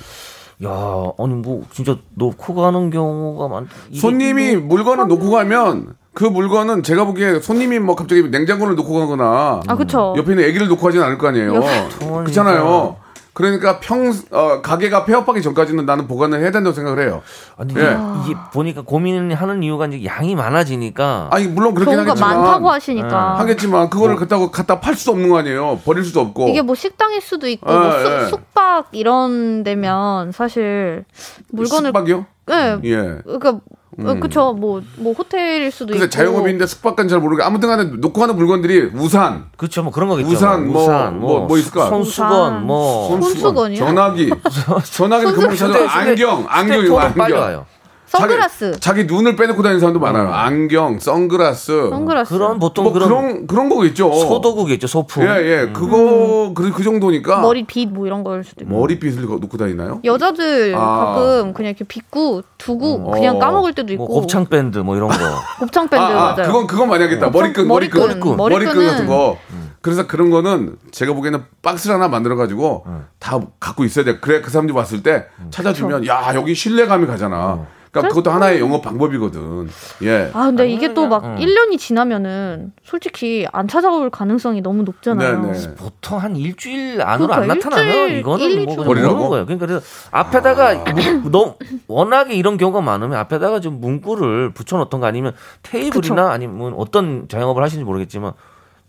야, 0.63 0.69
아니 1.17 1.33
뭐 1.35 1.63
진짜 1.71 1.97
놓고 2.15 2.53
가는 2.53 2.89
경우가 2.91 3.47
많. 3.47 3.67
손님이 3.95 4.57
뭐- 4.57 4.75
물건을 4.75 5.07
놓고 5.07 5.31
가면 5.31 5.95
그 6.19 6.25
물건은 6.25 6.83
제가 6.83 7.05
보기에 7.05 7.39
손님이 7.39 7.79
뭐 7.79 7.95
갑자기 7.95 8.23
냉장고를 8.23 8.75
놓고 8.75 8.93
가거나 8.93 9.61
아 9.65 9.75
그쵸. 9.77 10.13
옆에 10.17 10.33
있는 10.33 10.43
애기를 10.43 10.67
놓고 10.67 10.81
가진 10.85 11.01
않을 11.01 11.17
거 11.17 11.29
아니에요. 11.29 11.53
그렇잖아요. 11.97 12.97
그러니까 13.31 13.79
평 13.79 14.11
어, 14.31 14.61
가게가 14.61 15.05
폐업하기 15.05 15.41
전까지는 15.41 15.85
나는 15.85 16.07
보관을 16.07 16.41
해야 16.41 16.51
된다고 16.51 16.73
생각을 16.75 17.01
해요. 17.07 17.21
아니 17.55 17.73
예. 17.77 17.97
이게 18.25 18.35
보니까 18.51 18.81
고민하는 18.81 19.63
이유가 19.63 19.87
이제 19.87 20.03
양이 20.03 20.35
많아지니까. 20.35 21.29
아니 21.31 21.47
물론 21.47 21.73
경우가 21.73 22.01
하겠지만 22.01 22.35
많다고 22.41 22.69
하시니까 22.69 23.39
하겠지만 23.39 23.89
그거를 23.89 24.17
갖다가 24.17 24.51
갖다 24.51 24.81
팔 24.81 24.95
수도 24.95 25.13
없는 25.13 25.29
거 25.29 25.37
아니에요. 25.37 25.79
버릴 25.85 26.03
수도 26.03 26.19
없고. 26.19 26.49
이게 26.49 26.61
뭐 26.61 26.75
식당일 26.75 27.21
수도 27.21 27.47
있고 27.47 27.71
예, 27.71 27.77
뭐 27.77 27.91
숙- 27.93 28.11
예. 28.11 28.27
숙박 28.27 28.87
이런 28.91 29.63
데면 29.63 30.33
사실 30.33 31.05
물건을 31.53 31.91
숙박이요? 31.91 32.25
예 32.51 32.77
예. 32.83 33.19
그러니까 33.23 33.61
어, 33.97 34.13
그쵸 34.19 34.53
뭐뭐 34.53 35.13
호텔일 35.17 35.71
수도 35.71 35.87
근데 35.93 36.05
있고 36.05 36.09
자영업인데 36.11 36.67
숙박까지 36.67 37.09
잘 37.09 37.19
모르게 37.19 37.43
아무튼간에 37.43 37.85
놓고 37.85 38.19
가는 38.19 38.35
물건들이 38.35 38.91
우산, 38.93 39.45
그렇죠, 39.57 39.83
뭐 39.83 39.91
그런 39.91 40.09
거겠죠. 40.09 40.29
우산, 40.29 40.67
뭐, 40.69 41.09
뭐, 41.11 41.47
뭐 41.47 41.57
있을까? 41.57 41.89
손수건, 41.89 42.31
우산. 42.31 42.65
뭐 42.65 43.07
손수건이요? 43.09 43.79
전화기, 43.79 44.29
전화기는 44.93 45.33
금방 45.33 45.55
찾아. 45.55 45.99
안경, 45.99 46.45
안경 46.47 46.85
이거 46.85 46.99
안경. 46.99 47.65
선글라스 48.09 48.79
자기, 48.79 49.05
자기 49.05 49.13
눈을 49.13 49.35
빼놓고 49.35 49.61
다니는 49.61 49.79
사람도 49.79 49.99
많아요. 49.99 50.29
안경, 50.33 50.99
선글라스. 50.99 51.89
선글라스 51.91 52.33
그런 52.33 52.57
보통 52.59 52.85
뭐 52.85 52.93
그런, 52.93 53.07
그런 53.07 53.47
그런 53.47 53.69
거 53.69 53.85
있죠. 53.85 54.11
소도구겠죠, 54.11 54.87
소품. 54.87 55.23
예, 55.23 55.27
예. 55.27 55.69
그거 55.71 56.51
그, 56.55 56.71
그 56.71 56.83
정도니까 56.83 57.41
머리빗 57.41 57.89
뭐 57.91 58.07
이런 58.07 58.23
걸 58.23 58.43
수도 58.43 58.63
있고 58.65 58.75
머리빗을 58.79 59.27
거- 59.27 59.37
놓고 59.37 59.57
다니나요? 59.57 60.01
여자들 60.03 60.73
아. 60.75 60.79
가끔 61.15 61.53
그냥 61.53 61.69
이렇게 61.69 61.83
빗고 61.85 62.41
두고 62.57 63.11
그냥 63.11 63.35
어. 63.35 63.39
까먹을 63.39 63.73
때도 63.73 63.93
있고 63.93 64.07
뭐 64.07 64.21
곱창 64.21 64.45
밴드 64.45 64.79
뭐 64.79 64.95
이런 64.95 65.09
거. 65.09 65.15
곱창 65.59 65.87
밴드 65.87 66.03
아, 66.03 66.07
아, 66.09 66.33
맞아요. 66.35 66.47
그건 66.47 66.65
그건 66.67 66.89
많이 66.89 67.03
하겠다. 67.03 67.29
머리끈, 67.29 67.67
머리끈, 67.67 67.99
머리끈. 68.01 68.37
머리끈, 68.37 68.87
같은 68.87 69.05
거. 69.07 69.37
그래서 69.81 70.07
그런 70.07 70.29
거는 70.29 70.75
제가 70.91 71.13
보기에는 71.13 71.43
박스를 71.61 71.95
하나 71.95 72.07
만들어 72.07 72.35
가지고 72.35 72.85
다 73.19 73.39
갖고 73.59 73.83
있어야 73.85 74.03
돼. 74.03 74.19
그래 74.19 74.41
그 74.41 74.49
사람들이 74.49 74.75
왔을 74.75 75.03
때 75.03 75.25
찾아주면 75.51 76.07
야 76.07 76.31
여기 76.33 76.55
신뢰감이 76.55 77.05
가잖아. 77.05 77.65
그러니까 77.91 78.09
그것도 78.09 78.31
하나의 78.31 78.59
영업 78.59 78.81
방법이거든. 78.81 79.69
예. 80.03 80.29
아 80.33 80.45
근데 80.45 80.69
이게 80.69 80.93
또막 80.93 81.23
응. 81.23 81.35
1년이 81.37 81.79
지나면은 81.79 82.71
솔직히 82.83 83.47
안 83.51 83.67
찾아올 83.67 84.09
가능성이 84.09 84.61
너무 84.61 84.83
높잖아요. 84.83 85.41
네, 85.41 85.51
네. 85.51 85.75
보통 85.75 86.19
한 86.19 86.35
일주일 86.35 87.01
안으로 87.01 87.29
그러니까 87.29 87.53
안 87.53 87.59
나타나면 87.59 87.87
일주일, 87.87 88.19
이거는 88.19 88.45
일, 88.45 88.65
뭐 88.65 88.75
그냥 88.75 88.87
버리라고? 88.87 89.13
모르는 89.13 89.29
거예요. 89.29 89.45
그러니까 89.45 89.65
그래서 89.65 89.85
앞에다가 90.11 90.83
너무 91.31 91.55
워낙에 91.87 92.35
이런 92.35 92.57
경우가 92.57 92.81
많으면 92.81 93.17
앞에다가 93.17 93.59
좀 93.59 93.81
문구를 93.81 94.53
붙여놓던가 94.53 95.07
아니면 95.07 95.33
테이블이나 95.63 96.31
아니면 96.31 96.73
어떤 96.75 97.27
자영업을 97.27 97.63
하시는지 97.63 97.85
모르겠지만 97.85 98.33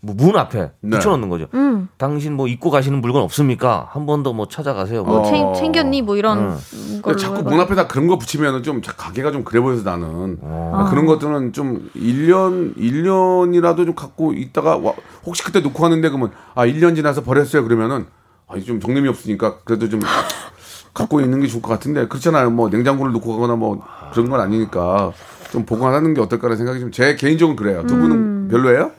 뭐 0.03 0.15
문 0.15 0.35
앞에 0.35 0.71
네. 0.81 0.97
붙여놓는 0.97 1.29
거죠. 1.29 1.45
음. 1.53 1.87
당신 1.97 2.33
뭐 2.33 2.47
입고 2.47 2.69
가시는 2.71 3.01
물건 3.01 3.21
없습니까? 3.23 3.87
한 3.91 4.05
번 4.07 4.23
더 4.23 4.33
뭐 4.33 4.47
찾아가세요. 4.47 5.03
뭐뭐 5.03 5.21
어. 5.21 5.25
챙, 5.25 5.53
챙겼니 5.53 6.01
뭐 6.01 6.17
이런 6.17 6.57
근데 6.71 7.01
걸로 7.01 7.15
자꾸. 7.17 7.43
문 7.43 7.59
앞에다 7.59 7.87
그런 7.87 8.07
거 8.07 8.17
붙이면은 8.17 8.63
좀 8.63 8.81
가게가 8.81 9.31
좀 9.31 9.43
그래 9.43 9.59
보여서 9.61 9.83
나는 9.83 10.37
어. 10.41 10.69
그러니까 10.73 10.89
그런 10.89 11.05
것들은 11.05 11.53
좀 11.53 11.89
1년 11.95 12.75
1년이라도 12.77 13.85
좀 13.85 13.93
갖고 13.95 14.33
있다가 14.33 14.77
와- 14.77 14.93
혹시 15.25 15.43
그때 15.43 15.59
놓고 15.61 15.81
가는데 15.81 16.09
그러면 16.09 16.31
아 16.55 16.65
1년 16.65 16.95
지나서 16.95 17.21
버렸어요 17.23 17.63
그러면은 17.63 18.05
아니 18.47 18.63
좀 18.63 18.79
정림이 18.79 19.07
없으니까 19.07 19.59
그래도 19.63 19.87
좀 19.87 19.99
갖고 20.93 21.21
있는 21.21 21.39
게 21.39 21.47
좋을 21.47 21.61
것 21.61 21.69
같은데 21.69 22.07
그렇잖아요 22.07 22.49
뭐 22.49 22.69
냉장고를 22.69 23.13
놓고 23.13 23.31
가거나 23.33 23.55
뭐 23.55 23.81
그런 24.13 24.29
건 24.29 24.39
아니니까 24.41 25.11
좀 25.51 25.65
보관하는 25.65 26.13
게 26.13 26.21
어떨까라는 26.21 26.57
생각이 26.57 26.79
좀 26.79 26.91
제 26.91 27.15
개인적으로 27.15 27.55
그래요 27.55 27.83
두 27.87 27.95
분은 27.95 28.11
음. 28.11 28.47
별로예요? 28.51 28.91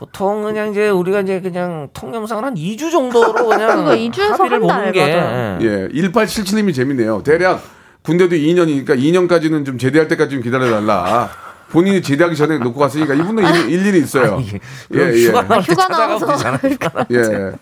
보통 0.00 0.42
그냥 0.42 0.70
이제 0.70 0.88
우리가 0.88 1.20
이제 1.20 1.42
그냥 1.42 1.90
통념상은 1.92 2.42
한 2.42 2.54
2주 2.54 2.90
정도로 2.90 3.48
그냥 3.48 3.76
그거 3.76 3.90
2주 3.90 4.20
에서 4.20 4.32
합의를 4.32 4.60
보는 4.60 4.92
게. 4.92 5.00
예. 5.00 5.58
예 5.60 5.88
1877님이 5.88 6.74
재밌네요 6.74 7.22
대략 7.22 7.62
군대도 8.00 8.34
2년이니까 8.34 8.98
2년까지는 8.98 9.66
좀 9.66 9.76
제대할 9.76 10.08
때까지 10.08 10.30
좀 10.30 10.42
기다려달라 10.42 11.28
본인이 11.68 12.00
제대하기 12.00 12.34
전에 12.34 12.56
놓고 12.56 12.80
갔으니까 12.80 13.12
이분도 13.12 13.42
일, 13.42 13.70
일일이 13.70 13.98
있어요 13.98 14.36
아니, 14.36 14.48
그럼 14.88 15.06
예, 15.06 15.12
예. 15.20 15.26
휴가 15.26 15.42
휴가 15.60 15.88
나와서. 15.88 16.58
휴가 16.66 17.06
예. 17.12 17.52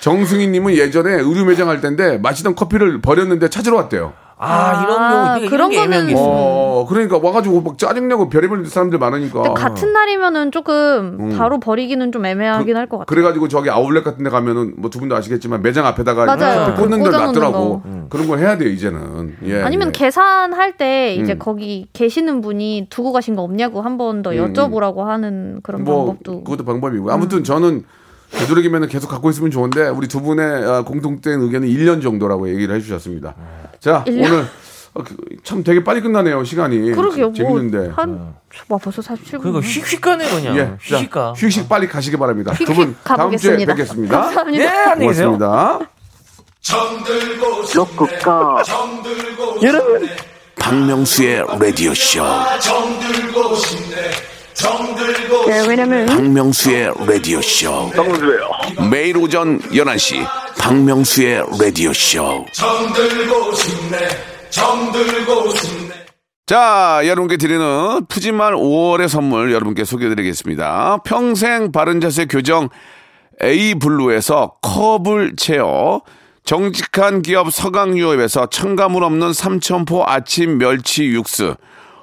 정승희 0.00 0.48
님은 0.48 0.74
예전에 0.74 1.14
의류 1.14 1.46
매장 1.46 1.70
할 1.70 1.80
때인데 1.80 2.18
마시던 2.18 2.56
커피를 2.56 3.00
버렸는데 3.00 3.48
찾으러 3.48 3.76
왔대요. 3.76 4.12
아, 4.42 4.82
이런 4.82 5.02
아, 5.02 5.10
경우 5.38 5.48
그러니까 5.48 5.50
그런 5.50 5.70
거는-. 5.70 6.14
어, 6.16 6.86
그러니까 6.88 7.18
와가지고 7.22 7.60
막 7.60 7.76
짜증내고 7.78 8.28
별의별 8.30 8.64
사람들 8.66 8.98
많으니까. 8.98 9.42
근데 9.42 9.60
같은 9.60 9.92
날이면은 9.92 10.50
조금 10.50 11.16
음. 11.20 11.36
바로 11.36 11.60
버리기는 11.60 12.10
좀 12.10 12.24
애매하긴 12.24 12.76
할것 12.76 13.00
같아요. 13.00 13.04
그래가지고 13.06 13.48
저기 13.48 13.68
아울렛 13.70 14.02
같은 14.02 14.24
데 14.24 14.30
가면은 14.30 14.74
뭐 14.76 14.90
두 14.90 14.98
분도 14.98 15.14
아시겠지만 15.14 15.62
매장 15.62 15.86
앞에다가 15.86 16.24
맞아요. 16.26 16.64
커피 16.66 16.80
꽂는 16.80 16.98
데 16.98 17.04
꽂아놓는 17.10 17.40
놨더라고. 17.40 17.82
거. 17.82 18.06
그런 18.08 18.26
걸 18.26 18.38
해야 18.40 18.58
돼요, 18.58 18.68
이제는. 18.70 19.36
예. 19.44 19.62
아니면 19.62 19.88
예. 19.88 19.92
계산할 19.92 20.76
때 20.76 21.14
이제 21.14 21.34
음. 21.34 21.38
거기 21.38 21.86
계시는 21.92 22.40
분이 22.40 22.88
두고 22.90 23.12
가신 23.12 23.36
거 23.36 23.42
없냐고 23.42 23.82
한 23.82 23.98
번더 23.98 24.32
음, 24.32 24.52
여쭤보라고 24.52 25.04
하는 25.04 25.60
그런 25.62 25.84
뭐 25.84 26.06
방법도 26.06 26.44
그것도 26.44 26.64
방법이고 26.64 27.12
아무튼 27.12 27.44
저는 27.44 27.84
되도록이면 28.32 28.88
계속 28.88 29.08
갖고 29.08 29.30
있으면 29.30 29.50
좋은데 29.50 29.88
우리 29.88 30.08
두 30.08 30.20
분의 30.22 30.64
아, 30.64 30.82
공통된 30.82 31.40
의견은 31.40 31.68
1년 31.68 32.02
정도라고 32.02 32.48
얘기를 32.48 32.74
해주셨습니다. 32.74 33.34
자일 33.80 34.20
년? 34.20 34.32
오늘 34.32 34.46
어, 34.92 35.04
그, 35.04 35.16
참 35.44 35.62
되게 35.62 35.84
빨리 35.84 36.00
끝나네요 36.00 36.42
시간이. 36.44 36.92
그러게요. 36.92 37.32
재밌는데. 37.32 37.78
뭐 37.78 37.92
한 37.96 38.34
와, 38.68 38.78
벌써 38.78 39.00
47분. 39.02 39.40
그러니까 39.40 39.60
휙휙 39.60 40.00
가네 40.00 40.28
그냥. 40.28 40.56
예, 40.56 40.64
자, 40.88 40.96
휙휙가. 40.98 41.32
휴식 41.36 41.68
빨리 41.68 41.86
가시기 41.86 42.16
바랍니다. 42.16 42.52
휙휙 42.52 42.66
두분 42.66 42.96
다음 43.04 43.36
주에. 43.36 43.64
뵙겠습니다. 43.64 44.20
감사합니다. 44.20 44.64
예, 44.64 44.68
안녕히 44.68 45.08
계세요. 45.08 45.38
고맙습니다. 45.38 45.78
로쿠꺼 47.74 48.62
여러분 49.62 50.08
박명수의 50.58 51.44
라디오 51.58 51.94
쇼. 51.94 52.22
네, 55.46 55.66
왜냐면 55.66 56.06
박명수의 56.06 56.92
라디오 57.06 57.40
쇼. 57.40 57.90
매일 58.90 59.16
오전 59.16 59.58
11시 59.60 60.26
박명수의 60.58 61.44
라디오 61.58 61.92
쇼. 61.94 62.44
자, 66.46 67.00
여러분께 67.04 67.36
드리는 67.38 68.04
푸짐한 68.08 68.54
5월의 68.54 69.08
선물 69.08 69.52
여러분께 69.52 69.84
소개해드리겠습니다. 69.84 70.98
평생 71.04 71.72
바른 71.72 72.00
자세 72.00 72.26
교정 72.26 72.68
에이블루에서 73.42 74.56
컵을 74.60 75.36
채워 75.36 76.02
정직한 76.44 77.22
기업 77.22 77.50
서강유업에서 77.52 78.46
첨가물 78.50 79.04
없는 79.04 79.32
삼천포 79.32 80.04
아침 80.06 80.58
멸치 80.58 81.06
육수 81.06 81.54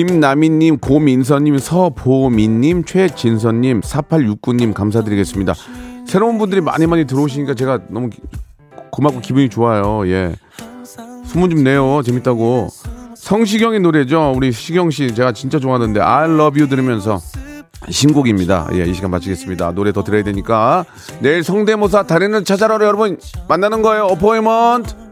김나미님, 0.00 0.76
고민서님, 0.76 1.56
서보민님, 1.56 2.84
최진선님, 2.84 3.80
4869님 3.80 4.74
감사드리겠습니다. 4.74 5.54
새로운 6.06 6.36
분들이 6.36 6.60
많이 6.60 6.86
많이 6.86 7.06
들어오시니까 7.06 7.54
제가 7.54 7.78
너무 7.88 8.10
기- 8.10 8.20
고맙고 8.90 9.20
기분이 9.20 9.48
좋아요. 9.48 10.06
예. 10.06 10.34
소문 11.24 11.48
좀 11.48 11.64
내요. 11.64 12.02
재밌다고. 12.04 12.68
성시경의 13.14 13.80
노래죠. 13.80 14.34
우리 14.36 14.52
시경 14.52 14.90
씨 14.90 15.14
제가 15.14 15.32
진짜 15.32 15.58
좋아하는데 15.58 15.98
I 15.98 16.28
love 16.28 16.60
you 16.60 16.68
들으면서 16.68 17.18
신곡입니다. 17.88 18.68
예, 18.74 18.84
이 18.84 18.92
시간 18.92 19.10
마치겠습니다. 19.12 19.72
노래 19.72 19.92
더 19.92 20.04
들어야 20.04 20.22
되니까 20.24 20.84
내일 21.20 21.42
성대모사 21.42 22.02
달인을 22.02 22.44
찾아라 22.44 22.74
여러분 22.74 23.18
만나는 23.48 23.80
거예요. 23.80 24.04
어포이먼트. 24.08 25.05